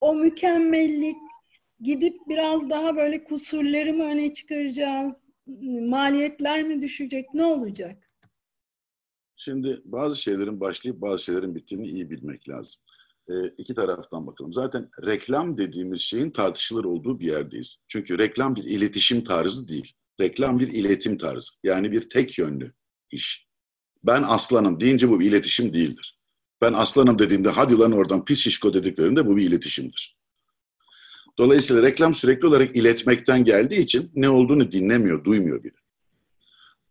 o 0.00 0.14
mükemmellik, 0.14 1.16
gidip 1.80 2.16
biraz 2.28 2.70
daha 2.70 2.96
böyle 2.96 3.24
kusurları 3.24 3.94
mı 3.94 4.04
öne 4.04 4.34
çıkaracağız? 4.34 5.35
Maliyetler 5.88 6.62
mi 6.62 6.80
düşecek? 6.80 7.34
Ne 7.34 7.44
olacak? 7.44 8.10
Şimdi 9.36 9.82
bazı 9.84 10.22
şeylerin 10.22 10.60
başlayıp 10.60 11.00
bazı 11.00 11.24
şeylerin 11.24 11.54
bittiğini 11.54 11.88
iyi 11.88 12.10
bilmek 12.10 12.48
lazım. 12.48 12.82
Ee, 13.28 13.48
iki 13.58 13.74
taraftan 13.74 14.26
bakalım. 14.26 14.52
Zaten 14.52 14.88
reklam 15.06 15.58
dediğimiz 15.58 16.00
şeyin 16.00 16.30
tartışılır 16.30 16.84
olduğu 16.84 17.20
bir 17.20 17.26
yerdeyiz. 17.26 17.76
Çünkü 17.88 18.18
reklam 18.18 18.56
bir 18.56 18.64
iletişim 18.64 19.24
tarzı 19.24 19.68
değil. 19.68 19.92
Reklam 20.20 20.58
bir 20.58 20.68
iletim 20.68 21.18
tarzı. 21.18 21.52
Yani 21.64 21.92
bir 21.92 22.10
tek 22.10 22.38
yönlü 22.38 22.72
iş. 23.10 23.46
Ben 24.04 24.22
aslanım 24.22 24.80
deyince 24.80 25.08
bu 25.08 25.20
bir 25.20 25.26
iletişim 25.26 25.72
değildir. 25.72 26.18
Ben 26.60 26.72
aslanım 26.72 27.18
dediğinde 27.18 27.48
hadi 27.48 27.78
lan 27.78 27.92
oradan 27.92 28.24
pis 28.24 28.40
şişko 28.40 28.74
dediklerinde 28.74 29.26
bu 29.26 29.36
bir 29.36 29.46
iletişimdir. 29.48 30.15
Dolayısıyla 31.38 31.82
reklam 31.82 32.14
sürekli 32.14 32.46
olarak 32.46 32.76
iletmekten 32.76 33.44
geldiği 33.44 33.80
için 33.80 34.10
ne 34.14 34.28
olduğunu 34.28 34.72
dinlemiyor, 34.72 35.24
duymuyor 35.24 35.64
bile. 35.64 35.74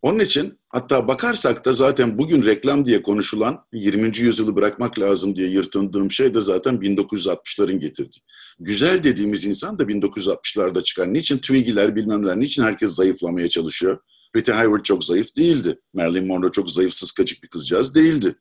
Onun 0.01 0.19
için 0.19 0.59
hatta 0.69 1.07
bakarsak 1.07 1.65
da 1.65 1.73
zaten 1.73 2.17
bugün 2.17 2.43
reklam 2.43 2.85
diye 2.85 3.01
konuşulan 3.01 3.65
20. 3.73 4.17
yüzyılı 4.17 4.55
bırakmak 4.55 4.99
lazım 4.99 5.35
diye 5.35 5.49
yırtındığım 5.49 6.11
şey 6.11 6.33
de 6.33 6.41
zaten 6.41 6.75
1960'ların 6.75 7.79
getirdiği. 7.79 8.19
Güzel 8.59 9.03
dediğimiz 9.03 9.45
insan 9.45 9.79
da 9.79 9.83
1960'larda 9.83 10.83
çıkan. 10.83 11.13
Niçin 11.13 11.37
Twiggy'ler 11.37 11.95
bilmem 11.95 12.23
neler, 12.23 12.39
niçin 12.39 12.63
herkes 12.63 12.91
zayıflamaya 12.91 13.49
çalışıyor? 13.49 13.99
Rita 14.35 14.57
Hayworth 14.57 14.83
çok 14.83 15.03
zayıf 15.03 15.35
değildi. 15.37 15.79
Marilyn 15.93 16.27
Monroe 16.27 16.51
çok 16.51 16.69
zayıf, 16.71 16.93
sıskacık 16.93 17.43
bir 17.43 17.47
kızcağız 17.47 17.95
değildi. 17.95 18.35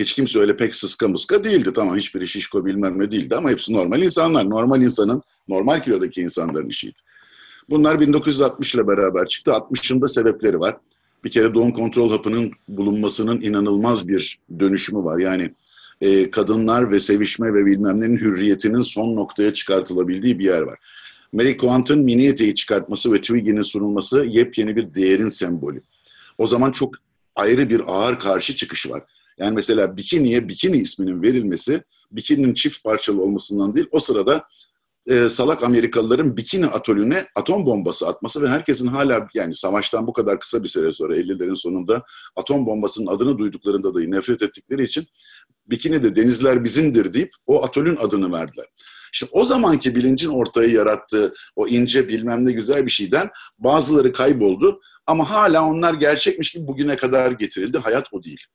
Hiç 0.00 0.12
kimse 0.12 0.38
öyle 0.38 0.56
pek 0.56 0.74
sıska 0.74 1.08
mıska 1.08 1.44
değildi. 1.44 1.72
Tamam 1.74 1.96
hiçbiri 1.96 2.26
şişko 2.26 2.66
bilmem 2.66 2.98
ne 2.98 3.10
değildi 3.10 3.36
ama 3.36 3.50
hepsi 3.50 3.72
normal 3.72 4.02
insanlar. 4.02 4.50
Normal 4.50 4.82
insanın, 4.82 5.22
normal 5.48 5.82
kilodaki 5.82 6.20
insanların 6.20 6.68
işiydi. 6.68 6.98
Bunlar 7.70 8.00
1960 8.00 8.74
ile 8.74 8.88
beraber 8.88 9.28
çıktı. 9.28 9.50
60'ın 9.50 10.00
da 10.00 10.08
sebepleri 10.08 10.60
var. 10.60 10.76
Bir 11.24 11.30
kere 11.30 11.54
doğum 11.54 11.72
kontrol 11.72 12.10
hapının 12.10 12.52
bulunmasının 12.68 13.40
inanılmaz 13.40 14.08
bir 14.08 14.38
dönüşümü 14.60 15.04
var. 15.04 15.18
Yani 15.18 15.54
e, 16.00 16.30
kadınlar 16.30 16.92
ve 16.92 17.00
sevişme 17.00 17.54
ve 17.54 17.66
bilmem 17.66 18.00
nenin 18.00 18.16
hürriyetinin 18.16 18.82
son 18.82 19.16
noktaya 19.16 19.52
çıkartılabildiği 19.52 20.38
bir 20.38 20.44
yer 20.44 20.62
var. 20.62 20.78
Mary 21.32 21.56
Quant'ın 21.56 22.04
mini 22.04 22.26
eteği 22.26 22.54
çıkartması 22.54 23.12
ve 23.12 23.20
Twiggy'nin 23.20 23.60
sunulması 23.60 24.24
yepyeni 24.24 24.76
bir 24.76 24.94
değerin 24.94 25.28
sembolü. 25.28 25.82
O 26.38 26.46
zaman 26.46 26.72
çok 26.72 26.94
ayrı 27.36 27.70
bir 27.70 27.82
ağır 27.86 28.18
karşı 28.18 28.56
çıkış 28.56 28.90
var. 28.90 29.02
Yani 29.40 29.54
mesela 29.54 29.96
bikiniye 29.96 30.48
bikini 30.48 30.76
isminin 30.76 31.22
verilmesi 31.22 31.82
bikininin 32.12 32.54
çift 32.54 32.84
parçalı 32.84 33.22
olmasından 33.22 33.74
değil 33.74 33.86
o 33.90 34.00
sırada 34.00 34.44
e, 35.06 35.28
salak 35.28 35.62
Amerikalıların 35.62 36.36
bikini 36.36 36.66
atölüne 36.66 37.26
atom 37.34 37.66
bombası 37.66 38.08
atması 38.08 38.42
ve 38.42 38.48
herkesin 38.48 38.86
hala 38.86 39.28
yani 39.34 39.54
savaştan 39.54 40.06
bu 40.06 40.12
kadar 40.12 40.40
kısa 40.40 40.62
bir 40.62 40.68
süre 40.68 40.92
sonra 40.92 41.16
50'lerin 41.16 41.56
sonunda 41.56 42.02
atom 42.36 42.66
bombasının 42.66 43.06
adını 43.06 43.38
duyduklarında 43.38 43.94
da 43.94 44.00
nefret 44.00 44.42
ettikleri 44.42 44.82
için 44.82 45.06
bikini 45.66 46.02
de 46.02 46.16
denizler 46.16 46.64
bizimdir 46.64 47.12
deyip 47.12 47.32
o 47.46 47.64
atölün 47.64 47.96
adını 47.96 48.32
verdiler. 48.32 48.66
İşte 49.12 49.26
o 49.32 49.44
zamanki 49.44 49.94
bilincin 49.94 50.28
ortaya 50.28 50.68
yarattığı 50.68 51.34
o 51.56 51.68
ince 51.68 52.08
bilmem 52.08 52.46
ne 52.46 52.52
güzel 52.52 52.86
bir 52.86 52.90
şeyden 52.90 53.30
bazıları 53.58 54.12
kayboldu 54.12 54.80
ama 55.06 55.30
hala 55.30 55.68
onlar 55.68 55.94
gerçekmiş 55.94 56.52
gibi 56.52 56.66
bugüne 56.66 56.96
kadar 56.96 57.32
getirildi. 57.32 57.78
Hayat 57.78 58.06
o 58.12 58.24
değil. 58.24 58.46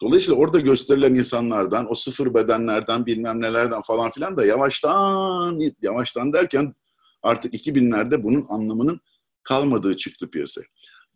Dolayısıyla 0.00 0.40
orada 0.40 0.60
gösterilen 0.60 1.14
insanlardan, 1.14 1.90
o 1.90 1.94
sıfır 1.94 2.34
bedenlerden, 2.34 3.06
bilmem 3.06 3.40
nelerden 3.40 3.82
falan 3.82 4.10
filan 4.10 4.36
da 4.36 4.46
yavaştan, 4.46 5.60
yavaştan 5.82 6.32
derken 6.32 6.74
artık 7.22 7.54
2000'lerde 7.54 8.22
bunun 8.22 8.46
anlamının 8.48 9.00
kalmadığı 9.42 9.96
çıktı 9.96 10.30
piyasaya. 10.30 10.66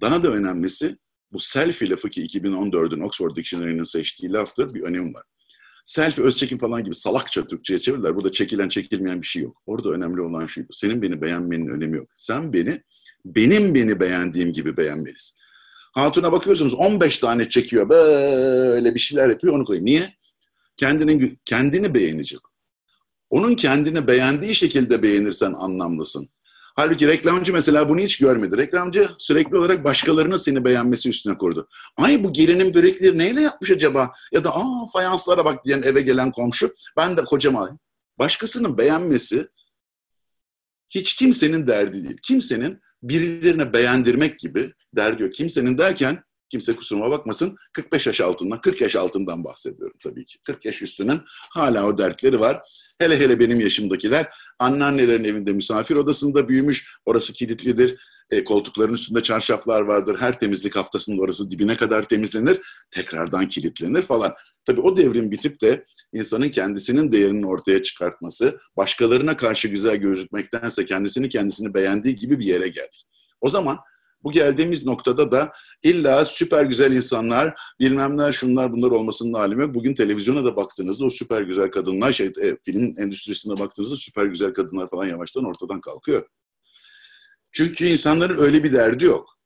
Daha 0.01 0.23
da 0.23 0.29
önemlisi 0.29 0.99
bu 1.33 1.39
selfie 1.39 1.91
lafı 1.91 2.09
ki 2.09 2.23
2014'ün 2.27 3.01
Oxford 3.01 3.37
Dictionary'nin 3.37 3.85
seçtiği 3.85 4.33
laftır 4.33 4.75
bir 4.75 4.83
önemi 4.83 5.15
var. 5.15 5.23
Selfie, 5.85 6.25
öz 6.25 6.37
çekim 6.37 6.59
falan 6.59 6.85
gibi 6.85 6.95
salakça 6.95 7.47
Türkçe'ye 7.47 7.79
çevirdiler. 7.79 8.17
Burada 8.17 8.33
çekilen 8.33 8.69
çekilmeyen 8.69 9.23
bir 9.23 9.27
şey 9.27 9.43
yok. 9.43 9.63
Orada 9.67 9.89
önemli 9.89 10.21
olan 10.21 10.47
şu, 10.47 10.67
senin 10.73 11.03
beni 11.03 11.23
beğenmenin 11.23 11.69
önemi 11.69 11.97
yok. 11.97 12.09
Sen 12.15 12.53
beni, 12.53 12.83
benim 13.25 13.75
beni 13.75 14.01
beğendiğim 14.01 14.53
gibi 14.53 14.77
beğenmelisin. 14.77 15.40
Hatun'a 15.93 16.33
bakıyorsunuz 16.33 16.75
15 16.75 17.19
tane 17.19 17.49
çekiyor 17.49 17.89
böyle 17.89 18.95
bir 18.95 19.01
şeyler 19.01 19.29
yapıyor 19.29 19.55
onu 19.55 19.65
koyuyor. 19.65 19.87
Niye? 19.87 20.15
Kendini, 20.77 21.37
kendini 21.45 21.95
beğenecek. 21.95 22.41
Onun 23.31 23.55
kendini 23.55 24.07
beğendiği 24.07 24.55
şekilde 24.55 25.03
beğenirsen 25.03 25.53
anlamlısın. 25.53 26.29
Halbuki 26.77 27.07
reklamcı 27.07 27.53
mesela 27.53 27.89
bunu 27.89 28.01
hiç 28.01 28.19
görmedi. 28.19 28.57
Reklamcı 28.57 29.09
sürekli 29.19 29.57
olarak 29.57 29.85
başkalarının 29.85 30.37
seni 30.37 30.65
beğenmesi 30.65 31.09
üstüne 31.09 31.39
kurdu. 31.39 31.69
Ay 31.97 32.25
bu 32.25 32.33
gelinin 32.33 32.75
börekleri 32.75 33.19
neyle 33.19 33.43
yapmış 33.43 33.71
acaba? 33.71 34.13
Ya 34.33 34.45
da 34.45 34.57
aa 34.57 34.87
fayanslara 34.93 35.45
bak 35.45 35.65
diyen 35.65 35.83
eve 35.83 36.01
gelen 36.01 36.31
komşu. 36.31 36.75
Ben 36.97 37.17
de 37.17 37.25
kocama. 37.25 37.79
Başkasının 38.19 38.79
beğenmesi 38.79 39.49
hiç 40.91 41.17
kimsenin 41.17 41.67
derdi 41.67 42.05
değil. 42.05 42.19
Kimsenin 42.23 42.81
birilerine 43.03 43.73
beğendirmek 43.73 44.39
gibi 44.39 44.73
der 44.97 45.19
diyor. 45.19 45.31
Kimsenin 45.31 45.79
derken 45.79 46.23
kimse 46.51 46.77
kusuruma 46.77 47.11
bakmasın 47.11 47.57
45 47.73 48.07
yaş 48.07 48.21
altından, 48.21 48.61
40 48.61 48.81
yaş 48.81 48.97
altından 48.97 49.45
bahsediyorum 49.45 49.97
tabii 50.03 50.25
ki. 50.25 50.39
40 50.47 50.65
yaş 50.65 50.83
üstünün 50.83 51.21
hala 51.51 51.87
o 51.87 51.99
dertleri 51.99 52.41
var. 52.41 52.63
Hele 52.99 53.21
hele 53.21 53.41
benim 53.41 53.61
yaşımdakiler 53.61 54.29
anneannelerin 54.59 55.25
evinde 55.25 55.53
misafir 55.53 55.97
odasında 55.97 56.49
büyümüş. 56.49 56.97
Orası 57.07 57.33
kilitlidir. 57.33 57.99
E, 58.31 58.45
koltukların 58.45 58.95
üstünde 58.95 59.23
çarşaflar 59.23 59.81
vardır. 59.81 60.17
Her 60.21 60.39
temizlik 60.39 60.77
haftasında 60.77 61.23
orası 61.23 61.51
dibine 61.51 61.77
kadar 61.77 62.03
temizlenir. 62.03 62.61
Tekrardan 62.91 63.49
kilitlenir 63.49 64.03
falan. 64.03 64.35
Tabii 64.65 64.81
o 64.81 64.97
devrim 64.97 65.31
bitip 65.31 65.61
de 65.61 65.85
insanın 66.13 66.49
kendisinin 66.49 67.13
değerini 67.13 67.47
ortaya 67.47 67.83
çıkartması, 67.83 68.59
başkalarına 68.77 69.37
karşı 69.37 69.69
güzel 69.69 69.97
gözükmektense 69.97 70.87
kendisini 70.87 71.29
kendisini 71.29 71.75
beğendiği 71.75 72.17
gibi 72.17 72.39
bir 72.39 72.45
yere 72.45 72.69
geldik. 72.69 73.07
O 73.41 73.49
zaman 73.49 73.79
bu 74.23 74.33
geldiğimiz 74.33 74.87
noktada 74.87 75.33
da 75.33 75.53
illa 75.83 76.25
süper 76.25 76.65
güzel 76.65 76.93
insanlar, 76.93 77.61
bilmemler 77.81 78.33
şunlar 78.33 78.73
bunlar 78.73 78.91
olmasının 78.91 79.33
yok. 79.33 79.75
Bugün 79.75 79.95
televizyona 79.95 80.45
da 80.45 80.57
baktığınızda 80.57 81.05
o 81.05 81.11
süper 81.11 81.43
güzel 81.43 81.71
kadınlar, 81.71 82.13
şey, 82.13 82.27
e, 82.27 82.57
film 82.65 82.95
endüstrisine 82.99 83.59
baktığınızda 83.59 83.97
süper 83.97 84.25
güzel 84.25 84.53
kadınlar 84.53 84.91
falan 84.91 85.07
yavaştan 85.07 85.45
ortadan 85.45 85.81
kalkıyor. 85.81 86.27
Çünkü 87.53 87.87
insanların 87.87 88.39
öyle 88.39 88.65
bir 88.65 88.73
derdi 88.73 89.05
yok. 89.05 89.41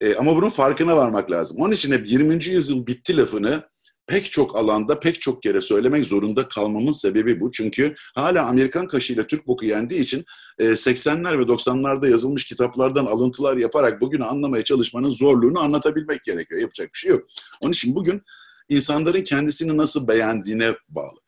E, 0.00 0.14
ama 0.14 0.36
bunun 0.36 0.48
farkına 0.48 0.96
varmak 0.96 1.30
lazım. 1.30 1.56
Onun 1.60 1.72
için 1.72 1.92
hep 1.92 2.10
20. 2.10 2.44
yüzyıl 2.44 2.86
bitti 2.86 3.16
lafını 3.16 3.68
pek 4.08 4.32
çok 4.32 4.56
alanda 4.56 4.98
pek 4.98 5.20
çok 5.20 5.42
kere 5.42 5.60
söylemek 5.60 6.04
zorunda 6.04 6.48
kalmamın 6.48 6.92
sebebi 6.92 7.40
bu. 7.40 7.50
Çünkü 7.52 7.94
hala 8.14 8.46
Amerikan 8.46 8.86
kaşıyla 8.86 9.26
Türk 9.26 9.46
boku 9.46 9.64
yendiği 9.64 10.00
için 10.00 10.24
80'ler 10.58 11.34
e, 11.34 11.38
ve 11.38 11.42
90'larda 11.42 12.10
yazılmış 12.10 12.44
kitaplardan 12.44 13.06
alıntılar 13.06 13.56
yaparak 13.56 14.00
bugünü 14.00 14.24
anlamaya 14.24 14.64
çalışmanın 14.64 15.10
zorluğunu 15.10 15.60
anlatabilmek 15.60 16.24
gerekiyor. 16.24 16.60
Yapacak 16.60 16.94
bir 16.94 16.98
şey 16.98 17.10
yok. 17.10 17.26
Onun 17.60 17.72
için 17.72 17.94
bugün 17.94 18.22
insanların 18.68 19.22
kendisini 19.22 19.76
nasıl 19.76 20.08
beğendiğine 20.08 20.74
bağlı. 20.88 21.18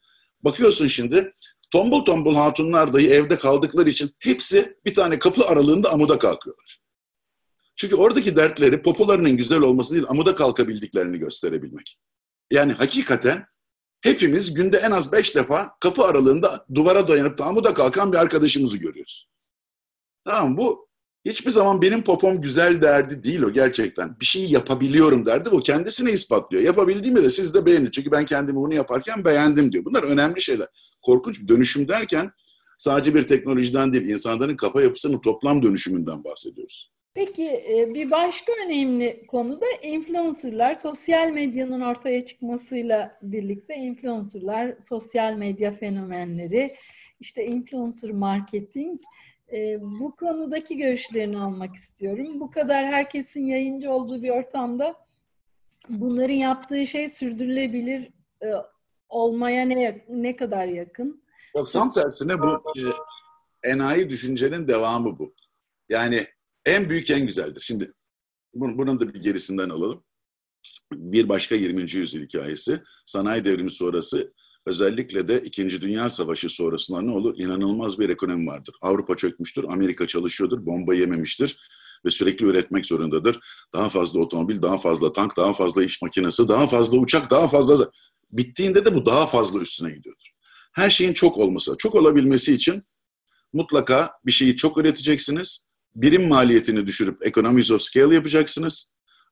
Bakıyorsun 0.45 0.87
şimdi 0.87 1.31
tombul 1.71 2.05
tombul 2.05 2.35
hatunlar 2.35 2.93
dahi 2.95 3.11
evde 3.11 3.37
kaldıkları 3.37 3.91
için 3.91 4.11
hepsi 4.19 4.77
bir 4.85 4.95
tane 4.95 5.19
kapı 5.19 5.47
aralığında 5.47 5.93
amuda 5.93 6.19
kalkıyorlar. 6.19 6.81
Çünkü 7.77 7.97
oradaki 7.97 8.37
dertleri 8.37 8.83
popolarının 8.83 9.37
güzel 9.37 9.61
olması 9.61 9.95
değil 9.95 10.07
amuda 10.09 10.35
kalkabildiklerini 10.35 11.19
gösterebilmek. 11.19 11.99
Yani 12.51 12.73
hakikaten 12.73 13.47
hepimiz 14.01 14.55
günde 14.55 14.77
en 14.77 14.91
az 14.91 15.13
beş 15.13 15.35
defa 15.35 15.71
kapı 15.81 16.05
aralığında 16.05 16.67
duvara 16.75 17.09
dayanıp 17.09 17.39
tamuda 17.39 17.75
kalkan 17.75 18.13
bir 18.13 18.19
arkadaşımızı 18.19 18.79
görüyoruz. 18.79 19.29
Tamam 20.25 20.57
bu 20.57 20.89
hiçbir 21.25 21.51
zaman 21.51 21.83
benim 21.83 22.03
popom 22.05 22.41
güzel 22.41 22.83
derdi 22.83 23.23
değil 23.23 23.43
o 23.43 23.53
gerçekten. 23.53 24.21
Bir 24.21 24.27
şeyi 24.27 24.53
yapabiliyorum 24.53 25.27
derdi. 25.27 25.49
O 25.49 25.59
kendisine 25.59 26.13
ispatlıyor. 26.13 26.65
Yapabildiğimi 26.65 27.23
de 27.23 27.31
siz 27.31 27.55
de 27.55 27.67
beğenin. 27.67 27.91
Çünkü 27.91 28.11
ben 28.11 28.27
kendimi 28.27 28.57
bunu 28.57 28.75
yaparken 28.75 29.25
beğendim 29.25 29.73
diyor. 29.73 29.85
Bunlar 29.85 30.03
önemli 30.03 30.41
şeyler. 30.41 30.69
Korkunç 31.03 31.41
bir 31.41 31.49
dönüşüm 31.49 31.89
derken 31.89 32.33
sadece 32.79 33.15
bir 33.15 33.27
teknolojiden 33.27 33.93
değil, 33.93 34.09
insanların 34.09 34.57
kafa 34.57 34.83
yapısının 34.83 35.21
toplam 35.21 35.63
dönüşümünden 35.63 36.25
bahsediyoruz. 36.25 36.93
Peki 37.15 37.49
e, 37.49 37.95
bir 37.95 38.11
başka 38.11 38.53
önemli 38.67 39.27
konu 39.27 39.61
da 39.61 39.67
influencerlar. 39.83 40.75
Sosyal 40.75 41.31
medyanın 41.31 41.81
ortaya 41.81 42.25
çıkmasıyla 42.25 43.19
birlikte 43.23 43.75
influencerlar, 43.75 44.75
sosyal 44.81 45.35
medya 45.35 45.73
fenomenleri, 45.73 46.71
işte 47.21 47.47
influencer 47.47 48.11
marketing. 48.11 49.01
E, 49.53 49.81
bu 49.81 50.17
konudaki 50.17 50.77
görüşlerini 50.77 51.39
almak 51.39 51.77
istiyorum. 51.77 52.41
Bu 52.41 52.51
kadar 52.51 52.87
herkesin 52.87 53.47
yayıncı 53.47 53.93
olduğu 53.93 54.23
bir 54.23 54.31
ortamda 54.31 54.95
bunların 55.89 56.35
yaptığı 56.35 56.87
şey 56.87 57.09
sürdürülebilir 57.09 58.11
e, 58.43 58.49
olmaya 59.09 59.65
ne 59.65 60.05
ne 60.09 60.37
kadar 60.37 60.67
yakın? 60.67 61.25
Yok, 61.57 61.73
tam 61.73 61.89
tersine 61.89 62.39
bu 62.39 62.63
enayi 63.65 64.11
düşüncenin 64.11 64.69
devamı 64.69 65.19
bu. 65.19 65.35
Yani 65.89 66.27
en 66.65 66.89
büyük 66.89 67.11
en 67.11 67.27
güzeldir. 67.27 67.61
Şimdi 67.61 67.93
bunun 68.55 69.01
da 69.01 69.15
bir 69.15 69.21
gerisinden 69.21 69.69
alalım. 69.69 70.05
Bir 70.93 71.29
başka 71.29 71.55
20. 71.55 71.81
yüzyıl 71.81 72.23
hikayesi. 72.23 72.83
Sanayi 73.07 73.45
devrimi 73.45 73.71
sonrası 73.71 74.33
özellikle 74.67 75.29
de 75.29 75.43
İkinci 75.43 75.81
Dünya 75.81 76.11
Savaşı 76.11 76.49
sonrasında 76.49 77.03
ne 77.03 77.11
olur? 77.11 77.39
İnanılmaz 77.39 77.99
bir 77.99 78.09
ekonomi 78.09 78.47
vardır. 78.47 78.75
Avrupa 78.83 79.17
çökmüştür, 79.17 79.65
Amerika 79.65 80.07
çalışıyordur, 80.07 80.67
bomba 80.67 80.95
yememiştir 80.95 81.61
ve 82.05 82.11
sürekli 82.11 82.47
üretmek 82.47 82.87
zorundadır. 82.87 83.41
Daha 83.73 83.89
fazla 83.89 84.21
otomobil, 84.21 84.63
daha 84.63 84.79
fazla 84.79 85.13
tank, 85.13 85.37
daha 85.37 85.53
fazla 85.53 85.85
iş 85.85 86.03
makinesi, 86.03 86.49
daha 86.49 86.67
fazla 86.67 86.99
uçak, 86.99 87.31
daha 87.31 87.49
fazla... 87.49 87.91
Bittiğinde 88.33 88.85
de 88.85 88.95
bu 88.95 89.07
daha 89.07 89.27
fazla 89.27 89.61
üstüne 89.61 89.91
gidiyordur. 89.91 90.31
Her 90.73 90.91
şeyin 90.91 91.13
çok 91.13 91.39
olması, 91.39 91.75
çok 91.79 91.95
olabilmesi 91.95 92.55
için 92.55 92.83
mutlaka 93.53 94.13
bir 94.27 94.33
şeyi 94.33 94.57
çok 94.57 94.79
üreteceksiniz 94.79 95.65
birim 95.95 96.29
maliyetini 96.29 96.87
düşürüp 96.87 97.27
economies 97.27 97.71
of 97.71 97.83
scale 97.83 98.15
yapacaksınız. 98.15 98.91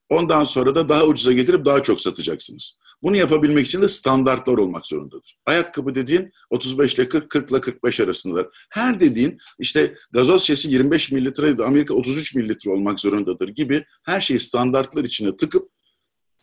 Ondan 0.08 0.44
sonra 0.44 0.74
da 0.74 0.88
daha 0.88 1.04
ucuza 1.04 1.32
getirip 1.32 1.64
daha 1.64 1.82
çok 1.82 2.00
satacaksınız. 2.00 2.78
Bunu 3.02 3.16
yapabilmek 3.16 3.66
için 3.66 3.82
de 3.82 3.88
standartlar 3.88 4.58
olmak 4.58 4.86
zorundadır. 4.86 5.38
Ayakkabı 5.46 5.94
dediğin 5.94 6.32
35 6.50 6.94
ile 6.94 7.08
40, 7.08 7.30
40 7.30 7.50
ile 7.50 7.60
45 7.60 8.00
arasındadır. 8.00 8.46
Her 8.70 9.00
dediğin 9.00 9.38
işte 9.58 9.94
gazoz 10.12 10.42
şişesi 10.42 10.70
25 10.70 11.12
mililitreydi, 11.12 11.64
Amerika 11.64 11.94
33 11.94 12.34
mililitre 12.34 12.70
olmak 12.70 13.00
zorundadır 13.00 13.48
gibi 13.48 13.84
her 14.02 14.20
şeyi 14.20 14.40
standartlar 14.40 15.04
içine 15.04 15.36
tıkıp 15.36 15.70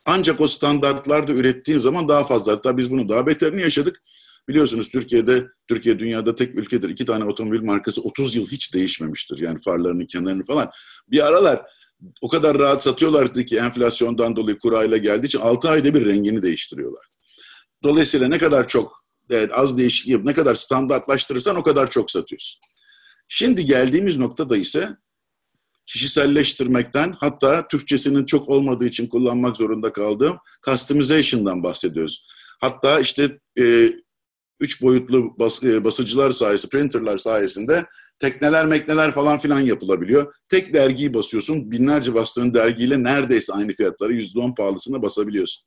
ancak 0.06 0.42
o 0.42 0.48
standartlarda 0.48 1.32
ürettiğin 1.34 1.78
zaman 1.78 2.08
daha 2.08 2.24
fazla. 2.24 2.52
Hatta 2.52 2.78
biz 2.78 2.92
bunu 2.92 3.10
daha 3.10 3.28
beterini 3.28 3.62
yaşadık. 3.62 4.02
Biliyorsunuz 4.48 4.90
Türkiye'de, 4.90 5.48
Türkiye 5.68 6.00
dünyada 6.00 6.36
tek 6.36 6.56
ülkedir. 6.56 6.90
İki 6.90 7.06
tane 7.06 7.24
otomobil 7.24 7.62
markası 7.62 8.02
30 8.02 8.36
yıl 8.36 8.48
hiç 8.48 8.74
değişmemiştir. 8.74 9.40
Yani 9.40 9.62
farlarını, 9.62 10.08
kenarını 10.08 10.44
falan. 10.44 10.72
Bir 11.08 11.28
aralar 11.28 11.66
o 12.22 12.30
kadar 12.30 12.60
rahat 12.60 12.84
satıyorlardı 12.84 13.46
ki 13.46 13.58
enflasyondan 13.58 14.36
dolayı 14.36 14.60
kurayla 14.60 14.98
geldiği 14.98 15.26
için 15.26 15.40
6 15.40 15.70
ayda 15.70 15.94
bir 15.94 16.06
rengini 16.06 16.42
değiştiriyorlardı. 16.44 17.16
Dolayısıyla 17.84 18.28
ne 18.28 18.38
kadar 18.38 18.68
çok 18.68 19.06
evet, 19.30 19.52
az 19.54 19.78
değişiklik 19.78 20.12
yapıp 20.12 20.28
ne 20.28 20.34
kadar 20.34 20.56
standartlaştırırsan 20.56 21.56
o 21.56 21.64
kadar 21.64 21.90
çok 21.90 22.12
satıyorsun. 22.12 22.62
Şimdi 23.28 23.66
geldiğimiz 23.66 24.18
noktada 24.18 24.58
ise 24.58 24.98
kişiselleştirmekten 25.86 27.16
hatta 27.20 27.68
Türkçesinin 27.68 28.26
çok 28.26 28.50
olmadığı 28.50 28.86
için 28.86 29.08
kullanmak 29.08 29.58
zorunda 29.58 29.94
kaldığım 29.94 30.38
customization'dan 30.66 31.64
bahsediyoruz. 31.64 32.28
Hatta 32.62 33.00
işte 33.00 33.40
e, 33.60 33.92
üç 34.60 34.82
boyutlu 34.82 35.40
bas, 35.40 35.64
e, 35.64 35.84
basıcılar 35.84 36.32
sayesinde, 36.32 36.70
printerlar 36.70 37.18
sayesinde 37.18 37.86
tekneler 38.20 38.66
mekneler 38.66 39.12
falan 39.12 39.40
filan 39.40 39.60
yapılabiliyor. 39.60 40.34
Tek 40.50 40.74
dergiyi 40.74 41.14
basıyorsun, 41.14 41.72
binlerce 41.72 42.14
bastığın 42.14 42.54
dergiyle 42.54 43.04
neredeyse 43.04 43.54
aynı 43.54 43.74
fiyatları 43.74 44.14
yüzde 44.14 44.40
on 44.40 44.56
pahalısına 44.56 45.02
basabiliyorsun. 45.02 45.66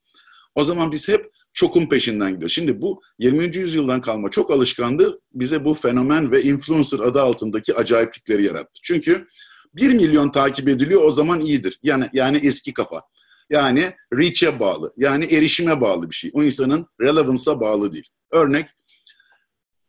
O 0.54 0.64
zaman 0.64 0.92
biz 0.92 1.08
hep 1.08 1.30
çokun 1.52 1.86
peşinden 1.86 2.32
gidiyoruz. 2.32 2.54
Şimdi 2.54 2.82
bu 2.82 3.00
20. 3.18 3.56
yüzyıldan 3.56 4.00
kalma 4.00 4.30
çok 4.30 4.50
alışkandı 4.50 5.20
bize 5.34 5.64
bu 5.64 5.74
fenomen 5.74 6.32
ve 6.32 6.42
influencer 6.42 6.98
adı 6.98 7.22
altındaki 7.22 7.74
acayiplikleri 7.74 8.44
yarattı. 8.44 8.80
Çünkü 8.82 9.26
1 9.74 9.92
milyon 9.92 10.30
takip 10.30 10.68
ediliyor 10.68 11.02
o 11.02 11.10
zaman 11.10 11.40
iyidir. 11.40 11.78
Yani 11.82 12.08
yani 12.12 12.40
eski 12.42 12.72
kafa. 12.72 13.02
Yani 13.50 13.92
reach'e 14.14 14.60
bağlı. 14.60 14.92
Yani 14.96 15.24
erişime 15.24 15.80
bağlı 15.80 16.10
bir 16.10 16.14
şey. 16.14 16.30
O 16.34 16.42
insanın 16.42 16.86
relevance'a 17.00 17.60
bağlı 17.60 17.92
değil. 17.92 18.08
Örnek 18.30 18.66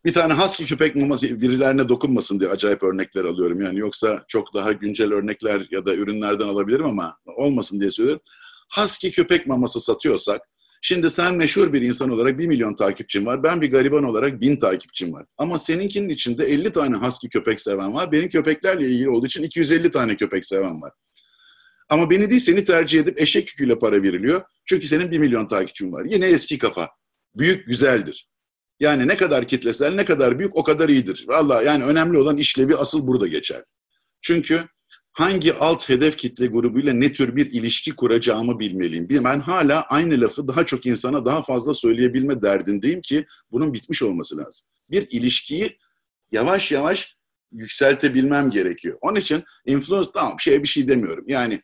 bir 0.05 0.13
tane 0.13 0.33
husky 0.33 0.69
köpek 0.69 0.95
maması 0.95 1.41
birilerine 1.41 1.89
dokunmasın 1.89 2.39
diye 2.39 2.49
acayip 2.49 2.83
örnekler 2.83 3.25
alıyorum. 3.25 3.61
Yani 3.61 3.79
yoksa 3.79 4.23
çok 4.27 4.53
daha 4.53 4.71
güncel 4.71 5.13
örnekler 5.13 5.67
ya 5.71 5.85
da 5.85 5.95
ürünlerden 5.95 6.47
alabilirim 6.47 6.85
ama 6.85 7.17
olmasın 7.25 7.79
diye 7.79 7.91
söylüyorum. 7.91 8.21
Husky 8.75 9.13
köpek 9.13 9.47
maması 9.47 9.79
satıyorsak 9.81 10.41
Şimdi 10.81 11.09
sen 11.09 11.35
meşhur 11.35 11.73
bir 11.73 11.81
insan 11.81 12.09
olarak 12.09 12.37
bir 12.37 12.47
milyon 12.47 12.75
takipçin 12.75 13.25
var. 13.25 13.43
Ben 13.43 13.61
bir 13.61 13.71
gariban 13.71 14.03
olarak 14.03 14.41
bin 14.41 14.55
takipçim 14.55 15.13
var. 15.13 15.25
Ama 15.37 15.57
seninkinin 15.57 16.09
içinde 16.09 16.45
50 16.45 16.71
tane 16.71 16.95
husky 16.95 17.29
köpek 17.29 17.61
seven 17.61 17.93
var. 17.93 18.11
Benim 18.11 18.29
köpeklerle 18.29 18.87
ilgili 18.87 19.09
olduğu 19.09 19.25
için 19.25 19.43
250 19.43 19.91
tane 19.91 20.15
köpek 20.15 20.45
seven 20.45 20.81
var. 20.81 20.91
Ama 21.89 22.09
beni 22.09 22.29
değil 22.29 22.41
seni 22.41 22.65
tercih 22.65 22.99
edip 22.99 23.21
eşek 23.21 23.49
yüküyle 23.49 23.79
para 23.79 24.03
veriliyor. 24.03 24.41
Çünkü 24.65 24.87
senin 24.87 25.11
bir 25.11 25.17
milyon 25.17 25.47
takipçin 25.47 25.91
var. 25.91 26.05
Yine 26.05 26.25
eski 26.25 26.57
kafa. 26.57 26.89
Büyük 27.35 27.67
güzeldir. 27.67 28.29
Yani 28.79 29.07
ne 29.07 29.17
kadar 29.17 29.47
kitlesel, 29.47 29.93
ne 29.93 30.05
kadar 30.05 30.39
büyük 30.39 30.55
o 30.55 30.63
kadar 30.63 30.89
iyidir. 30.89 31.25
Valla 31.27 31.61
yani 31.61 31.83
önemli 31.83 32.17
olan 32.17 32.37
işlevi 32.37 32.75
asıl 32.75 33.07
burada 33.07 33.27
geçer. 33.27 33.63
Çünkü 34.21 34.67
hangi 35.11 35.53
alt 35.53 35.89
hedef 35.89 36.17
kitle 36.17 36.47
grubuyla 36.47 36.93
ne 36.93 37.13
tür 37.13 37.35
bir 37.35 37.51
ilişki 37.51 37.95
kuracağımı 37.95 38.59
bilmeliyim. 38.59 39.07
Ben 39.09 39.39
hala 39.39 39.81
aynı 39.81 40.21
lafı 40.21 40.47
daha 40.47 40.65
çok 40.65 40.85
insana 40.85 41.25
daha 41.25 41.41
fazla 41.41 41.73
söyleyebilme 41.73 42.41
derdindeyim 42.41 43.01
ki 43.01 43.25
bunun 43.51 43.73
bitmiş 43.73 44.03
olması 44.03 44.37
lazım. 44.37 44.67
Bir 44.89 45.07
ilişkiyi 45.09 45.77
yavaş 46.31 46.71
yavaş 46.71 47.15
yükseltebilmem 47.51 48.49
gerekiyor. 48.49 48.97
Onun 49.01 49.15
için 49.15 49.43
influence 49.65 50.09
tamam 50.13 50.39
şey 50.39 50.63
bir 50.63 50.67
şey 50.67 50.87
demiyorum. 50.87 51.25
Yani 51.27 51.61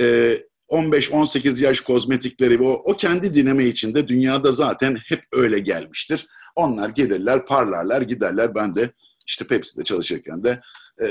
e, 0.00 0.38
15-18 0.72 1.64
yaş 1.64 1.80
kozmetikleri 1.80 2.60
ve 2.60 2.64
o, 2.64 2.72
o 2.72 2.96
kendi 2.96 3.34
diname 3.34 3.66
içinde 3.66 4.08
dünyada 4.08 4.52
zaten 4.52 4.98
hep 5.06 5.24
öyle 5.32 5.58
gelmiştir. 5.58 6.26
Onlar 6.56 6.88
gelirler, 6.88 7.46
parlarlar, 7.46 8.02
giderler. 8.02 8.54
Ben 8.54 8.76
de 8.76 8.90
işte 9.26 9.46
Pepsi'de 9.46 9.84
çalışırken 9.84 10.44
de 10.44 10.60
e, 11.02 11.06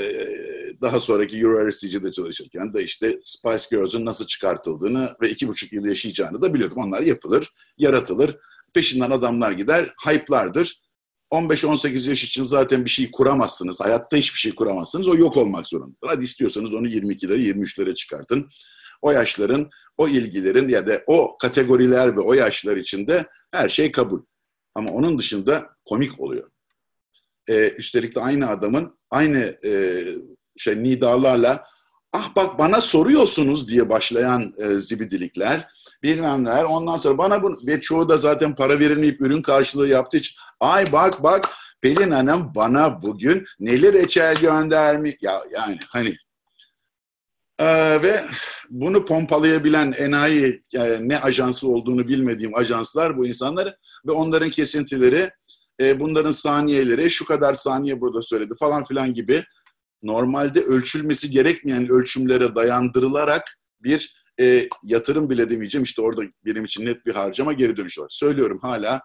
daha 0.80 1.00
sonraki 1.00 1.38
Euro 1.38 2.10
çalışırken 2.12 2.74
de 2.74 2.84
işte 2.84 3.18
Spice 3.24 3.64
Girls'ün 3.70 4.06
nasıl 4.06 4.26
çıkartıldığını 4.26 5.10
ve 5.22 5.30
iki 5.30 5.48
buçuk 5.48 5.72
yıl 5.72 5.84
yaşayacağını 5.84 6.42
da 6.42 6.54
biliyordum. 6.54 6.78
Onlar 6.78 7.02
yapılır, 7.02 7.52
yaratılır. 7.78 8.36
Peşinden 8.74 9.10
adamlar 9.10 9.52
gider, 9.52 9.94
hype'lardır. 10.06 10.82
15-18 11.32 12.08
yaş 12.08 12.24
için 12.24 12.42
zaten 12.42 12.84
bir 12.84 12.90
şey 12.90 13.10
kuramazsınız. 13.10 13.80
Hayatta 13.80 14.16
hiçbir 14.16 14.38
şey 14.38 14.54
kuramazsınız. 14.54 15.08
O 15.08 15.16
yok 15.16 15.36
olmak 15.36 15.66
zorundadır. 15.66 16.08
Hadi 16.08 16.24
istiyorsanız 16.24 16.74
onu 16.74 16.88
22'lere, 16.88 17.38
23'lere 17.38 17.94
çıkartın. 17.94 18.48
O 19.02 19.10
yaşların, 19.10 19.70
o 19.98 20.08
ilgilerin 20.08 20.68
ya 20.68 20.86
da 20.86 21.02
o 21.06 21.36
kategoriler 21.38 22.16
ve 22.16 22.20
o 22.20 22.34
yaşlar 22.34 22.76
içinde 22.76 23.26
her 23.52 23.68
şey 23.68 23.92
kabul. 23.92 24.22
Ama 24.74 24.90
onun 24.90 25.18
dışında 25.18 25.70
komik 25.84 26.20
oluyor. 26.20 26.50
Ee, 27.48 27.68
üstelik 27.68 28.14
de 28.14 28.20
aynı 28.20 28.48
adamın 28.48 28.98
aynı 29.10 29.56
e, 29.64 30.04
şey 30.56 30.82
nidalarla 30.82 31.64
ah 32.12 32.36
bak 32.36 32.58
bana 32.58 32.80
soruyorsunuz 32.80 33.68
diye 33.68 33.88
başlayan 33.88 34.52
e, 34.58 34.74
zibidilikler 34.74 35.68
bilmem 36.02 36.44
neler. 36.44 36.64
Ondan 36.64 36.96
sonra 36.96 37.18
bana 37.18 37.42
bu 37.42 37.58
ve 37.66 37.80
çoğu 37.80 38.08
da 38.08 38.16
zaten 38.16 38.54
para 38.54 38.78
verilmeyip 38.78 39.20
ürün 39.20 39.42
karşılığı 39.42 39.88
yaptığı 39.88 40.16
için 40.16 40.36
ay 40.60 40.92
bak 40.92 41.22
bak 41.22 41.48
Pelin 41.80 42.10
Hanım 42.10 42.52
bana 42.54 43.02
bugün 43.02 43.44
neli 43.60 43.92
reçel 43.92 44.36
göndermi 44.36 45.16
ya 45.20 45.42
yani 45.52 45.78
hani 45.88 46.16
ee, 47.62 48.02
ve 48.02 48.24
bunu 48.70 49.04
pompalayabilen 49.04 49.92
enayi 49.92 50.62
yani 50.72 51.08
ne 51.08 51.18
ajansı 51.18 51.68
olduğunu 51.68 52.08
bilmediğim 52.08 52.54
ajanslar 52.54 53.18
bu 53.18 53.26
insanlar 53.26 53.76
ve 54.06 54.12
onların 54.12 54.50
kesintileri 54.50 55.30
e, 55.80 56.00
bunların 56.00 56.30
saniyeleri 56.30 57.10
şu 57.10 57.24
kadar 57.24 57.54
saniye 57.54 58.00
burada 58.00 58.22
söyledi 58.22 58.54
falan 58.58 58.84
filan 58.84 59.14
gibi 59.14 59.44
normalde 60.02 60.60
ölçülmesi 60.60 61.30
gerekmeyen 61.30 61.88
ölçümlere 61.88 62.54
dayandırılarak 62.54 63.58
bir 63.80 64.22
e, 64.40 64.68
yatırım 64.84 65.30
bile 65.30 65.50
demeyeceğim. 65.50 65.82
İşte 65.82 66.02
orada 66.02 66.22
benim 66.44 66.64
için 66.64 66.86
net 66.86 67.06
bir 67.06 67.14
harcama 67.14 67.52
geri 67.52 67.76
dönüş 67.76 67.98
var. 67.98 68.06
Söylüyorum 68.10 68.58
hala 68.62 69.02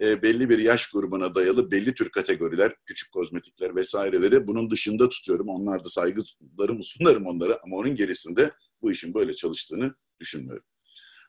e, 0.00 0.22
belli 0.22 0.48
bir 0.48 0.58
yaş 0.58 0.90
grubuna 0.90 1.34
dayalı 1.34 1.70
belli 1.70 1.94
tür 1.94 2.10
kategoriler, 2.10 2.74
küçük 2.86 3.12
kozmetikler 3.12 3.76
vesaireleri 3.76 4.46
bunun 4.46 4.70
dışında 4.70 5.08
tutuyorum. 5.08 5.48
Onlar 5.48 5.84
da 5.84 5.88
saygılarımı 5.88 6.82
sunarım 6.82 7.26
onlara 7.26 7.58
ama 7.64 7.76
onun 7.76 7.94
gerisinde 7.94 8.50
bu 8.82 8.90
işin 8.90 9.14
böyle 9.14 9.34
çalıştığını 9.34 9.94
düşünmüyorum. 10.20 10.64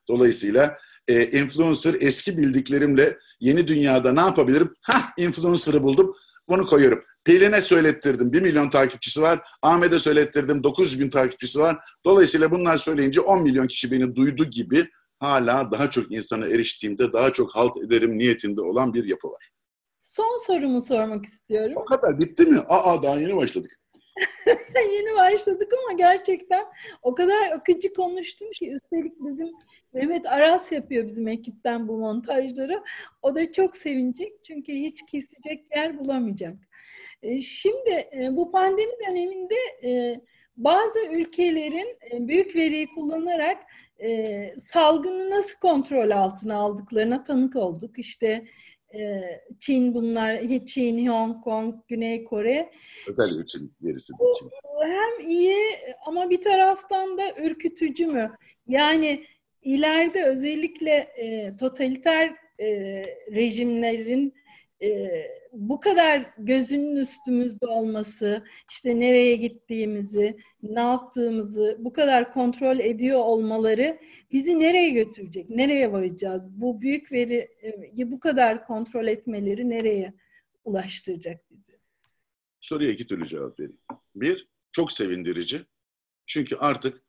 Dolayısıyla 0.08 0.78
e, 1.08 1.26
influencer 1.26 1.96
eski 2.00 2.38
bildiklerimle 2.38 3.18
yeni 3.40 3.68
dünyada 3.68 4.14
ne 4.14 4.20
yapabilirim? 4.20 4.74
Hah 4.82 5.12
influencer'ı 5.18 5.84
buldum. 5.84 6.16
Bunu 6.50 6.66
koyuyorum. 6.66 7.04
Pelin'e 7.24 7.62
söylettirdim. 7.62 8.34
1 8.34 8.42
milyon 8.42 8.70
takipçisi 8.70 9.22
var. 9.22 9.42
Ahmet'e 9.62 10.00
söylettirdim. 10.00 10.64
900 10.64 11.00
bin 11.00 11.10
takipçisi 11.10 11.60
var. 11.60 11.78
Dolayısıyla 12.06 12.52
bunlar 12.52 12.78
söyleyince 12.78 13.22
10 13.22 13.44
milyon 13.44 13.68
kişi 13.68 13.92
beni 13.92 14.16
duydu 14.16 14.46
gibi 14.46 14.90
hala 15.22 15.72
daha 15.72 15.90
çok 15.90 16.12
insana 16.12 16.48
eriştiğimde 16.48 17.14
daha 17.14 17.34
çok 17.34 17.56
halt 17.56 17.78
ederim 17.78 18.18
niyetinde 18.18 18.62
olan 18.62 18.94
bir 18.94 19.06
yapı 19.06 19.28
var. 19.28 19.50
Son 20.02 20.46
sorumu 20.48 20.82
sormak 20.82 21.26
istiyorum. 21.26 21.74
O 21.76 21.86
kadar 21.86 22.20
bitti 22.20 22.44
mi? 22.44 22.60
Aa 22.70 23.04
daha 23.04 23.20
yeni 23.20 23.36
başladık. 23.36 23.72
yeni 24.76 25.16
başladık 25.16 25.72
ama 25.84 25.98
gerçekten 25.98 26.66
o 27.02 27.16
kadar 27.16 27.52
akıcı 27.52 27.94
konuştum 27.94 28.52
ki 28.52 28.72
üstelik 28.72 29.14
bizim 29.20 29.50
Mehmet 29.94 30.26
Aras 30.26 30.72
yapıyor 30.72 31.08
bizim 31.08 31.28
ekipten 31.28 31.88
bu 31.88 31.98
montajları. 31.98 32.84
O 33.22 33.36
da 33.36 33.52
çok 33.52 33.78
sevinecek 33.78 34.44
çünkü 34.44 34.74
hiç 34.74 35.06
kesecek 35.06 35.66
yer 35.76 36.00
bulamayacak. 36.00 36.56
E, 37.24 37.42
şimdi 37.42 37.90
e, 37.90 38.30
bu 38.32 38.52
pandemi 38.52 38.92
döneminde 39.08 39.56
e, 39.84 40.22
bazı 40.58 41.00
ülkelerin 41.12 41.98
büyük 42.28 42.56
veriyi 42.56 42.88
kullanarak 42.96 43.64
salgını 44.58 45.30
nasıl 45.30 45.60
kontrol 45.60 46.10
altına 46.10 46.56
aldıklarına 46.56 47.24
tanık 47.24 47.56
olduk. 47.56 48.00
İşte 48.00 48.46
Çin 49.60 49.94
bunlar, 49.94 50.42
Çin, 50.66 51.08
Hong 51.08 51.44
Kong, 51.44 51.76
Güney 51.88 52.24
Kore. 52.24 52.72
Özellikle 53.08 53.46
Çin 53.46 53.74
gerisi. 53.82 54.14
Çin. 54.40 54.50
Hem 54.82 55.30
iyi 55.30 55.58
ama 56.06 56.30
bir 56.30 56.42
taraftan 56.42 57.18
da 57.18 57.24
ürkütücü 57.44 58.06
mü? 58.06 58.32
Yani 58.68 59.26
ileride 59.62 60.24
özellikle 60.24 60.92
e, 60.92 61.56
totaliter 61.58 62.36
e, 62.60 62.68
rejimlerin 63.32 64.34
e, 64.84 65.10
bu 65.52 65.80
kadar 65.80 66.34
gözünün 66.38 66.96
üstümüzde 66.96 67.66
olması, 67.66 68.46
işte 68.72 69.00
nereye 69.00 69.36
gittiğimizi, 69.36 70.38
ne 70.64 70.80
yaptığımızı 70.80 71.78
bu 71.80 71.94
kadar 71.94 72.34
kontrol 72.34 72.80
ediyor 72.80 73.20
olmaları 73.20 74.00
bizi 74.32 74.60
nereye 74.60 74.90
götürecek, 74.90 75.50
nereye 75.50 75.92
varacağız? 75.92 76.62
Bu 76.62 76.82
büyük 76.82 77.12
veriyi 77.12 78.12
bu 78.12 78.20
kadar 78.20 78.66
kontrol 78.66 79.08
etmeleri 79.08 79.70
nereye 79.70 80.14
ulaştıracak 80.64 81.52
bizi? 81.52 81.72
Soruya 82.62 82.92
iki 82.92 83.08
türlü 83.08 83.28
cevap 83.28 83.60
vereyim. 83.60 83.80
Bir, 84.16 84.50
çok 84.72 84.92
sevindirici. 84.92 85.62
Çünkü 86.26 86.56
artık 86.56 87.04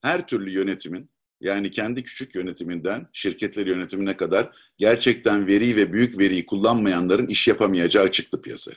her 0.00 0.26
türlü 0.26 0.50
yönetimin 0.50 1.10
yani 1.40 1.70
kendi 1.70 2.02
küçük 2.02 2.34
yönetiminden 2.34 3.08
şirketler 3.12 3.66
yönetimine 3.66 4.16
kadar 4.16 4.50
gerçekten 4.78 5.46
veri 5.46 5.76
ve 5.76 5.92
büyük 5.92 6.18
veriyi 6.18 6.46
kullanmayanların 6.46 7.26
iş 7.26 7.48
yapamayacağı 7.48 8.10
çıktı 8.10 8.42
piyasaya. 8.42 8.76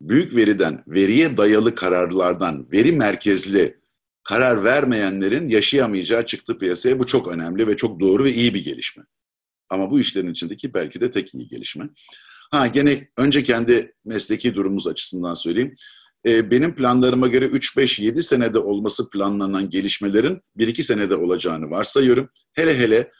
Büyük 0.00 0.34
veriden, 0.34 0.84
veriye 0.86 1.36
dayalı 1.36 1.74
kararlardan, 1.74 2.72
veri 2.72 2.92
merkezli 2.92 3.80
karar 4.24 4.64
vermeyenlerin 4.64 5.48
yaşayamayacağı 5.48 6.26
çıktı 6.26 6.58
piyasaya. 6.58 6.98
Bu 6.98 7.06
çok 7.06 7.28
önemli 7.28 7.66
ve 7.66 7.76
çok 7.76 8.00
doğru 8.00 8.24
ve 8.24 8.32
iyi 8.32 8.54
bir 8.54 8.64
gelişme. 8.64 9.04
Ama 9.70 9.90
bu 9.90 10.00
işlerin 10.00 10.32
içindeki 10.32 10.74
belki 10.74 11.00
de 11.00 11.10
tek 11.10 11.34
iyi 11.34 11.48
gelişme. 11.48 11.88
Ha 12.50 12.66
gene 12.66 13.08
önce 13.16 13.42
kendi 13.42 13.92
mesleki 14.06 14.54
durumumuz 14.54 14.86
açısından 14.86 15.34
söyleyeyim 15.34 15.74
e, 16.28 16.50
benim 16.50 16.74
planlarıma 16.74 17.26
göre 17.26 17.46
3-5-7 17.46 18.22
senede 18.22 18.58
olması 18.58 19.10
planlanan 19.10 19.70
gelişmelerin 19.70 20.40
1-2 20.56 20.82
senede 20.82 21.16
olacağını 21.16 21.70
varsayıyorum. 21.70 22.28
Hele 22.52 22.78
hele 22.78 23.10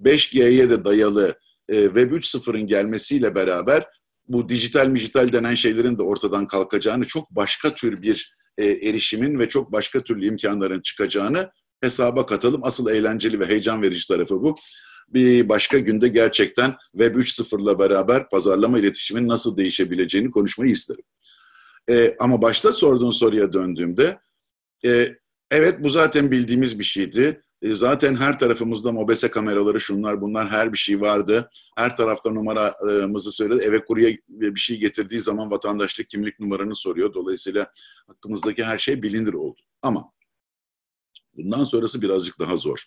5G'ye 0.00 0.70
de 0.70 0.84
dayalı 0.84 1.34
e, 1.68 1.84
Web 1.84 2.12
3.0'ın 2.12 2.66
gelmesiyle 2.66 3.34
beraber 3.34 3.86
bu 4.28 4.48
dijital 4.48 4.86
mijital 4.86 5.32
denen 5.32 5.54
şeylerin 5.54 5.98
de 5.98 6.02
ortadan 6.02 6.46
kalkacağını, 6.46 7.04
çok 7.04 7.30
başka 7.30 7.74
tür 7.74 8.02
bir 8.02 8.34
e, 8.58 8.66
erişimin 8.66 9.38
ve 9.38 9.48
çok 9.48 9.72
başka 9.72 10.02
türlü 10.02 10.26
imkanların 10.26 10.80
çıkacağını 10.80 11.50
hesaba 11.80 12.26
katalım. 12.26 12.60
Asıl 12.64 12.90
eğlenceli 12.90 13.40
ve 13.40 13.46
heyecan 13.46 13.82
verici 13.82 14.08
tarafı 14.08 14.42
bu. 14.42 14.54
Bir 15.08 15.48
başka 15.48 15.78
günde 15.78 16.08
gerçekten 16.08 16.74
Web 16.92 17.14
3.0'la 17.14 17.78
beraber 17.78 18.28
pazarlama 18.28 18.78
iletişimin 18.78 19.28
nasıl 19.28 19.56
değişebileceğini 19.56 20.30
konuşmayı 20.30 20.72
isterim. 20.72 21.04
E, 21.88 22.16
ama 22.18 22.42
başta 22.42 22.72
sorduğun 22.72 23.10
soruya 23.10 23.52
döndüğümde 23.52 24.20
e, 24.84 25.16
evet 25.50 25.82
bu 25.82 25.88
zaten 25.88 26.30
bildiğimiz 26.30 26.78
bir 26.78 26.84
şeydi. 26.84 27.42
E, 27.62 27.74
zaten 27.74 28.14
her 28.14 28.38
tarafımızda 28.38 28.92
mobese 28.92 29.30
kameraları 29.30 29.80
şunlar 29.80 30.20
bunlar 30.20 30.50
her 30.50 30.72
bir 30.72 30.78
şey 30.78 31.00
vardı. 31.00 31.50
Her 31.76 31.96
tarafta 31.96 32.30
numaramızı 32.30 33.32
söyledi. 33.32 33.64
Eve 33.64 33.84
kurye 33.84 34.18
bir 34.28 34.60
şey 34.60 34.78
getirdiği 34.80 35.20
zaman 35.20 35.50
vatandaşlık 35.50 36.10
kimlik 36.10 36.40
numaranı 36.40 36.74
soruyor. 36.74 37.14
Dolayısıyla 37.14 37.72
hakkımızdaki 38.06 38.64
her 38.64 38.78
şey 38.78 39.02
bilinir 39.02 39.32
oldu. 39.32 39.60
Ama 39.82 40.12
bundan 41.36 41.64
sonrası 41.64 42.02
birazcık 42.02 42.38
daha 42.38 42.56
zor. 42.56 42.84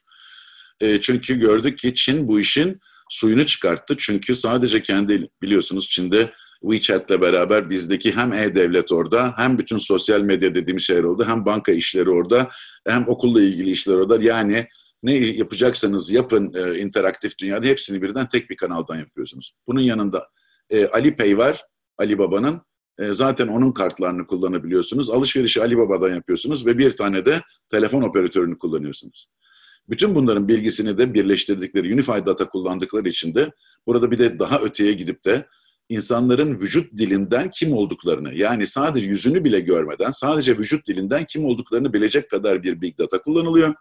E, 0.79 1.01
çünkü 1.01 1.39
gördük 1.39 1.77
ki 1.77 1.93
Çin 1.95 2.27
bu 2.27 2.39
işin 2.39 2.79
suyunu 3.09 3.45
çıkarttı. 3.45 3.95
Çünkü 3.97 4.35
sadece 4.35 4.81
kendi 4.81 5.27
biliyorsunuz 5.41 5.89
Çin'de 5.89 6.33
WeChat'le 6.61 7.21
beraber 7.21 7.69
bizdeki 7.69 8.15
hem 8.15 8.33
e-devlet 8.33 8.91
orada 8.91 9.33
hem 9.37 9.57
bütün 9.57 9.77
sosyal 9.77 10.21
medya 10.21 10.55
dediğimiz 10.55 10.83
şeyler 10.83 11.03
orada 11.03 11.27
hem 11.27 11.45
banka 11.45 11.71
işleri 11.71 12.09
orada 12.09 12.49
hem 12.87 13.07
okulla 13.07 13.41
ilgili 13.41 13.71
işler 13.71 13.93
orada. 13.93 14.17
Yani 14.21 14.67
ne 15.03 15.13
yapacaksanız 15.13 16.11
yapın 16.11 16.53
e, 16.53 16.79
interaktif 16.79 17.37
dünyada 17.39 17.67
hepsini 17.67 18.01
birden 18.01 18.27
tek 18.27 18.49
bir 18.49 18.55
kanaldan 18.55 18.99
yapıyorsunuz. 18.99 19.53
Bunun 19.67 19.81
yanında 19.81 20.27
e, 20.69 20.87
Ali 20.87 21.15
Pay 21.15 21.37
var, 21.37 21.65
Ali 21.97 22.17
Baba'nın. 22.17 22.61
E, 22.99 23.13
zaten 23.13 23.47
onun 23.47 23.71
kartlarını 23.71 24.27
kullanabiliyorsunuz. 24.27 25.09
Alışverişi 25.09 25.61
Ali 25.61 25.77
Baba'dan 25.77 26.15
yapıyorsunuz 26.15 26.65
ve 26.65 26.77
bir 26.77 26.91
tane 26.91 27.25
de 27.25 27.41
telefon 27.69 28.01
operatörünü 28.01 28.59
kullanıyorsunuz. 28.59 29.27
Bütün 29.89 30.15
bunların 30.15 30.47
bilgisini 30.47 30.97
de 30.97 31.13
birleştirdikleri 31.13 31.93
Unified 31.93 32.25
Data 32.25 32.49
kullandıkları 32.49 33.09
için 33.09 33.35
de 33.35 33.51
burada 33.87 34.11
bir 34.11 34.17
de 34.17 34.39
daha 34.39 34.59
öteye 34.59 34.93
gidip 34.93 35.25
de 35.25 35.47
insanların 35.91 36.59
vücut 36.59 36.97
dilinden 36.97 37.49
kim 37.49 37.73
olduklarını 37.73 38.33
yani 38.33 38.67
sadece 38.67 39.07
yüzünü 39.07 39.43
bile 39.43 39.59
görmeden 39.59 40.11
sadece 40.11 40.57
vücut 40.57 40.87
dilinden 40.87 41.25
kim 41.25 41.45
olduklarını 41.45 41.93
bilecek 41.93 42.29
kadar 42.29 42.63
bir 42.63 42.81
big 42.81 42.97
data 42.97 43.21
kullanılıyor. 43.21 43.73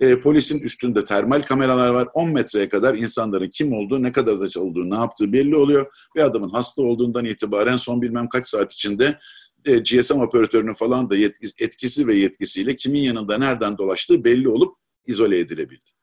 E, 0.00 0.20
polisin 0.20 0.60
üstünde 0.60 1.04
termal 1.04 1.42
kameralar 1.42 1.90
var. 1.90 2.08
10 2.14 2.30
metreye 2.30 2.68
kadar 2.68 2.94
insanların 2.94 3.48
kim 3.48 3.72
olduğu, 3.72 4.02
ne 4.02 4.12
kadar 4.12 4.40
da 4.40 4.60
olduğu, 4.60 4.90
ne 4.90 4.94
yaptığı 4.94 5.32
belli 5.32 5.56
oluyor. 5.56 5.86
Ve 6.16 6.24
adamın 6.24 6.50
hasta 6.50 6.82
olduğundan 6.82 7.24
itibaren 7.24 7.76
son 7.76 8.02
bilmem 8.02 8.28
kaç 8.28 8.48
saat 8.48 8.72
içinde 8.72 9.18
e, 9.64 9.78
GSM 9.78 10.20
operatörünün 10.20 10.74
falan 10.74 11.10
da 11.10 11.16
etkisi 11.58 12.06
ve 12.06 12.14
yetkisiyle 12.14 12.76
kimin 12.76 13.02
yanında 13.02 13.38
nereden 13.38 13.78
dolaştığı 13.78 14.24
belli 14.24 14.48
olup 14.48 14.76
izole 15.06 15.38
edilebildi. 15.38 15.93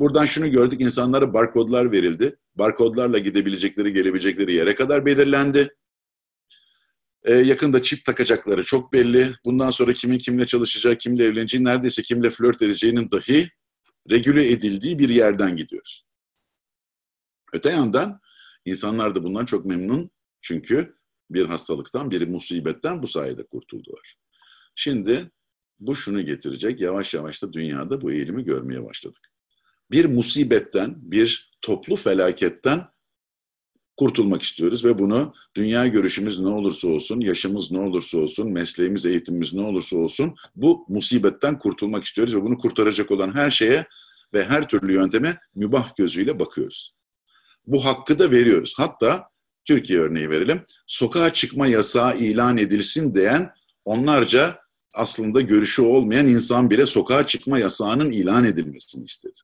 Buradan 0.00 0.24
şunu 0.24 0.50
gördük, 0.50 0.80
insanlara 0.80 1.34
barkodlar 1.34 1.92
verildi. 1.92 2.36
Barkodlarla 2.54 3.18
gidebilecekleri, 3.18 3.92
gelebilecekleri 3.92 4.54
yere 4.54 4.74
kadar 4.74 5.06
belirlendi. 5.06 5.76
Ee, 7.24 7.34
yakında 7.34 7.82
çip 7.82 8.04
takacakları 8.04 8.62
çok 8.62 8.92
belli. 8.92 9.32
Bundan 9.44 9.70
sonra 9.70 9.92
kimin 9.92 10.18
kimle 10.18 10.46
çalışacağı, 10.46 10.96
kimle 10.96 11.24
evleneceği, 11.24 11.64
neredeyse 11.64 12.02
kimle 12.02 12.30
flört 12.30 12.62
edeceğinin 12.62 13.10
dahi 13.10 13.50
regüle 14.10 14.52
edildiği 14.52 14.98
bir 14.98 15.08
yerden 15.08 15.56
gidiyoruz. 15.56 16.06
Öte 17.52 17.70
yandan 17.70 18.20
insanlar 18.64 19.14
da 19.14 19.24
bundan 19.24 19.44
çok 19.44 19.66
memnun. 19.66 20.10
Çünkü 20.40 20.94
bir 21.30 21.44
hastalıktan, 21.44 22.10
bir 22.10 22.28
musibetten 22.28 23.02
bu 23.02 23.06
sayede 23.06 23.46
kurtuldular. 23.46 24.16
Şimdi 24.74 25.30
bu 25.78 25.96
şunu 25.96 26.22
getirecek, 26.24 26.80
yavaş 26.80 27.14
yavaş 27.14 27.42
da 27.42 27.52
dünyada 27.52 28.00
bu 28.00 28.12
eğilimi 28.12 28.44
görmeye 28.44 28.84
başladık. 28.84 29.29
Bir 29.90 30.04
musibetten, 30.04 30.94
bir 31.02 31.50
toplu 31.62 31.96
felaketten 31.96 32.86
kurtulmak 33.96 34.42
istiyoruz 34.42 34.84
ve 34.84 34.98
bunu 34.98 35.34
dünya 35.54 35.86
görüşümüz 35.86 36.38
ne 36.38 36.48
olursa 36.48 36.88
olsun, 36.88 37.20
yaşımız 37.20 37.72
ne 37.72 37.78
olursa 37.78 38.18
olsun, 38.18 38.52
mesleğimiz, 38.52 39.06
eğitimimiz 39.06 39.54
ne 39.54 39.62
olursa 39.62 39.96
olsun 39.96 40.34
bu 40.56 40.86
musibetten 40.88 41.58
kurtulmak 41.58 42.04
istiyoruz 42.04 42.36
ve 42.36 42.42
bunu 42.42 42.58
kurtaracak 42.58 43.10
olan 43.10 43.34
her 43.34 43.50
şeye 43.50 43.86
ve 44.34 44.44
her 44.44 44.68
türlü 44.68 44.94
yönteme 44.94 45.38
mübah 45.54 45.96
gözüyle 45.96 46.38
bakıyoruz. 46.38 46.94
Bu 47.66 47.84
hakkı 47.84 48.18
da 48.18 48.30
veriyoruz. 48.30 48.74
Hatta 48.76 49.30
Türkiye 49.64 49.98
örneği 49.98 50.30
verelim. 50.30 50.62
Sokağa 50.86 51.32
çıkma 51.32 51.66
yasağı 51.66 52.18
ilan 52.18 52.58
edilsin 52.58 53.14
diyen 53.14 53.50
onlarca 53.84 54.58
aslında 54.94 55.40
görüşü 55.40 55.82
olmayan 55.82 56.28
insan 56.28 56.70
bile 56.70 56.86
sokağa 56.86 57.26
çıkma 57.26 57.58
yasağının 57.58 58.10
ilan 58.10 58.44
edilmesini 58.44 59.04
istedi. 59.04 59.38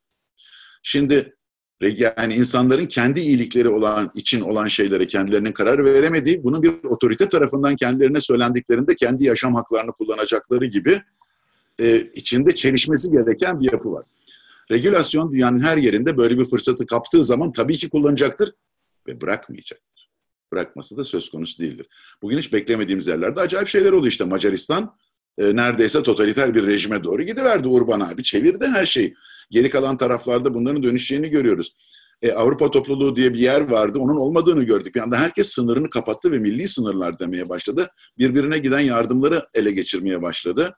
Şimdi 0.88 1.36
yani 1.80 2.34
insanların 2.34 2.86
kendi 2.86 3.20
iyilikleri 3.20 3.68
olan 3.68 4.10
için 4.14 4.40
olan 4.40 4.68
şeylere 4.68 5.06
kendilerinin 5.06 5.52
karar 5.52 5.84
veremediği, 5.84 6.44
bunun 6.44 6.62
bir 6.62 6.84
otorite 6.84 7.28
tarafından 7.28 7.76
kendilerine 7.76 8.20
söylendiklerinde 8.20 8.96
kendi 8.96 9.24
yaşam 9.24 9.54
haklarını 9.54 9.92
kullanacakları 9.92 10.66
gibi 10.66 11.02
e, 11.80 12.00
içinde 12.00 12.54
çelişmesi 12.54 13.12
gereken 13.12 13.60
bir 13.60 13.72
yapı 13.72 13.92
var. 13.92 14.04
Regülasyon 14.70 15.32
dünyanın 15.32 15.60
her 15.60 15.76
yerinde 15.76 16.16
böyle 16.16 16.38
bir 16.38 16.44
fırsatı 16.44 16.86
kaptığı 16.86 17.24
zaman 17.24 17.52
tabii 17.52 17.76
ki 17.76 17.88
kullanacaktır 17.88 18.52
ve 19.06 19.20
bırakmayacaktır. 19.20 20.10
Bırakması 20.52 20.96
da 20.96 21.04
söz 21.04 21.30
konusu 21.30 21.62
değildir. 21.62 21.86
Bugün 22.22 22.38
hiç 22.38 22.52
beklemediğimiz 22.52 23.06
yerlerde 23.06 23.40
acayip 23.40 23.68
şeyler 23.68 23.92
oldu 23.92 24.06
işte. 24.06 24.24
Macaristan 24.24 24.96
e, 25.38 25.56
neredeyse 25.56 26.02
totaliter 26.02 26.54
bir 26.54 26.66
rejime 26.66 27.04
doğru 27.04 27.22
gidiverdi 27.22 27.68
Urban 27.68 28.00
abi. 28.00 28.22
Çevirdi 28.22 28.66
her 28.66 28.86
şeyi. 28.86 29.14
Geri 29.50 29.70
kalan 29.70 29.96
taraflarda 29.96 30.54
bunların 30.54 30.82
dönüşeceğini 30.82 31.28
görüyoruz. 31.28 31.76
E, 32.22 32.32
Avrupa 32.32 32.70
topluluğu 32.70 33.16
diye 33.16 33.34
bir 33.34 33.38
yer 33.38 33.60
vardı. 33.60 33.98
Onun 33.98 34.16
olmadığını 34.16 34.64
gördük. 34.64 34.94
Bir 34.94 35.00
anda 35.00 35.16
herkes 35.16 35.48
sınırını 35.48 35.90
kapattı 35.90 36.32
ve 36.32 36.38
milli 36.38 36.68
sınırlar 36.68 37.18
demeye 37.18 37.48
başladı. 37.48 37.90
Birbirine 38.18 38.58
giden 38.58 38.80
yardımları 38.80 39.46
ele 39.54 39.72
geçirmeye 39.72 40.22
başladı. 40.22 40.76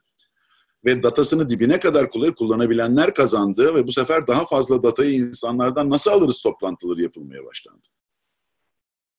Ve 0.85 1.03
datasını 1.03 1.49
dibine 1.49 1.79
kadar 1.79 2.09
kullanabilenler 2.11 3.13
kazandı 3.13 3.75
ve 3.75 3.87
bu 3.87 3.91
sefer 3.91 4.27
daha 4.27 4.45
fazla 4.45 4.83
datayı 4.83 5.11
insanlardan 5.11 5.89
nasıl 5.89 6.11
alırız 6.11 6.41
toplantıları 6.41 7.01
yapılmaya 7.01 7.45
başlandı. 7.45 7.87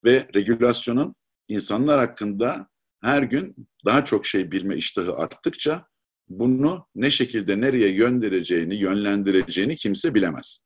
Ve 0.05 0.29
regülasyonun 0.35 1.15
insanlar 1.49 1.99
hakkında 1.99 2.69
her 3.03 3.23
gün 3.23 3.69
daha 3.85 4.05
çok 4.05 4.27
şey 4.27 4.51
bilme 4.53 4.77
iştahı 4.77 5.15
arttıkça 5.15 5.87
bunu 6.29 6.87
ne 6.95 7.11
şekilde 7.11 7.61
nereye 7.61 7.93
göndereceğini, 7.93 8.77
yönlendireceğini 8.77 9.77
kimse 9.77 10.15
bilemez. 10.15 10.61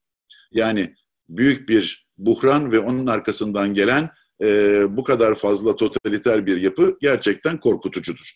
Yani 0.52 0.94
büyük 1.28 1.68
bir 1.68 2.06
buhran 2.18 2.72
ve 2.72 2.78
onun 2.78 3.06
arkasından 3.06 3.74
gelen 3.74 4.10
e, 4.42 4.46
bu 4.96 5.04
kadar 5.04 5.34
fazla 5.34 5.76
totaliter 5.76 6.46
bir 6.46 6.60
yapı 6.60 6.96
gerçekten 7.00 7.60
korkutucudur. 7.60 8.32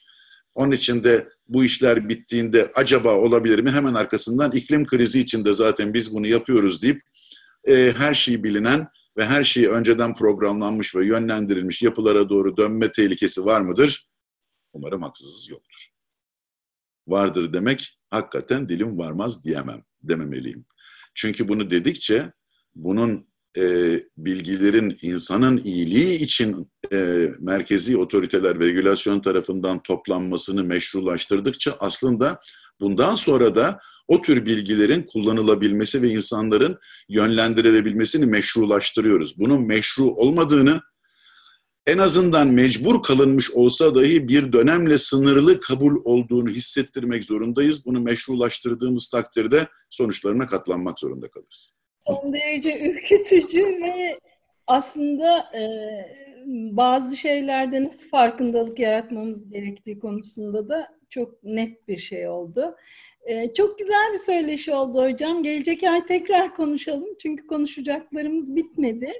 Onun 0.54 0.72
için 0.72 1.04
de 1.04 1.28
bu 1.48 1.64
işler 1.64 2.08
bittiğinde 2.08 2.70
acaba 2.74 3.14
olabilir 3.14 3.58
mi? 3.58 3.70
Hemen 3.70 3.94
arkasından 3.94 4.52
iklim 4.52 4.86
krizi 4.86 5.20
içinde 5.20 5.52
zaten 5.52 5.94
biz 5.94 6.14
bunu 6.14 6.26
yapıyoruz 6.26 6.82
deyip 6.82 7.00
e, 7.68 7.92
her 7.96 8.14
şeyi 8.14 8.44
bilinen 8.44 8.88
ve 9.18 9.26
her 9.26 9.44
şeyi 9.44 9.68
önceden 9.68 10.14
programlanmış 10.14 10.94
ve 10.96 11.06
yönlendirilmiş 11.06 11.82
yapılara 11.82 12.28
doğru 12.28 12.56
dönme 12.56 12.92
tehlikesi 12.92 13.44
var 13.44 13.60
mıdır? 13.60 14.08
Umarım 14.72 15.02
haksızız 15.02 15.50
yoktur 15.50 15.98
vardır 17.08 17.52
demek 17.52 17.98
hakikaten 18.10 18.68
dilim 18.68 18.98
varmaz 18.98 19.44
diyemem, 19.44 19.82
dememeliyim. 20.02 20.66
Çünkü 21.14 21.48
bunu 21.48 21.70
dedikçe 21.70 22.32
bunun 22.74 23.28
e, 23.58 23.96
bilgilerin 24.16 24.96
insanın 25.02 25.58
iyiliği 25.64 26.18
için 26.18 26.70
e, 26.92 27.28
merkezi 27.38 27.96
otoriteler 27.96 28.60
regülasyon 28.60 29.20
tarafından 29.20 29.82
toplanmasını 29.82 30.64
meşrulaştırdıkça 30.64 31.76
aslında 31.80 32.40
bundan 32.80 33.14
sonra 33.14 33.56
da 33.56 33.80
o 34.08 34.22
tür 34.22 34.46
bilgilerin 34.46 35.02
kullanılabilmesi 35.02 36.02
ve 36.02 36.08
insanların 36.08 36.78
yönlendirilebilmesini 37.08 38.26
meşrulaştırıyoruz. 38.26 39.38
Bunun 39.38 39.66
meşru 39.66 40.04
olmadığını 40.04 40.80
en 41.86 41.98
azından 41.98 42.48
mecbur 42.48 43.02
kalınmış 43.02 43.50
olsa 43.50 43.94
dahi 43.94 44.28
bir 44.28 44.52
dönemle 44.52 44.98
sınırlı 44.98 45.60
kabul 45.60 46.02
olduğunu 46.04 46.48
hissettirmek 46.50 47.24
zorundayız. 47.24 47.86
Bunu 47.86 48.00
meşrulaştırdığımız 48.00 49.10
takdirde 49.10 49.66
sonuçlarına 49.90 50.46
katlanmak 50.46 50.98
zorunda 50.98 51.30
kalırız. 51.30 51.72
Son 52.00 52.32
derece 52.32 52.90
ürkütücü 52.90 53.60
ve 53.60 54.18
aslında 54.66 55.38
e, 55.38 55.62
bazı 56.76 57.16
şeylerde 57.16 57.84
nasıl 57.84 58.08
farkındalık 58.08 58.78
yaratmamız 58.78 59.50
gerektiği 59.50 59.98
konusunda 59.98 60.68
da 60.68 60.88
çok 61.10 61.44
net 61.44 61.88
bir 61.88 61.98
şey 61.98 62.28
oldu. 62.28 62.76
E, 63.28 63.54
çok 63.54 63.78
güzel 63.78 64.12
bir 64.12 64.18
söyleşi 64.18 64.74
oldu 64.74 65.02
hocam. 65.02 65.42
Gelecek 65.42 65.82
ay 65.84 66.06
tekrar 66.06 66.54
konuşalım 66.54 67.08
çünkü 67.22 67.46
konuşacaklarımız 67.46 68.56
bitmedi. 68.56 69.12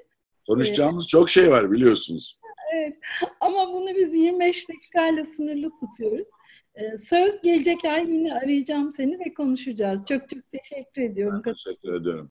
Konuşacağımız 0.47 1.05
ee, 1.05 1.09
çok 1.09 1.31
şey 1.31 1.51
var 1.51 1.71
biliyorsunuz. 1.73 2.38
Evet. 2.75 2.97
Ama 3.40 3.73
bunu 3.73 3.97
biz 3.97 4.14
25 4.14 4.68
dakikayla 4.68 5.25
sınırlı 5.25 5.68
tutuyoruz. 5.81 6.29
Ee, 6.75 6.97
söz 6.97 7.40
gelecek 7.40 7.85
ay 7.85 8.11
yine 8.11 8.35
arayacağım 8.35 8.92
seni 8.92 9.18
ve 9.18 9.35
konuşacağız. 9.35 10.05
Çok 10.09 10.29
çok 10.29 10.40
teşekkür 10.53 11.03
ediyorum. 11.03 11.42
Ben 11.47 11.53
teşekkür 11.53 12.01
ediyorum. 12.01 12.31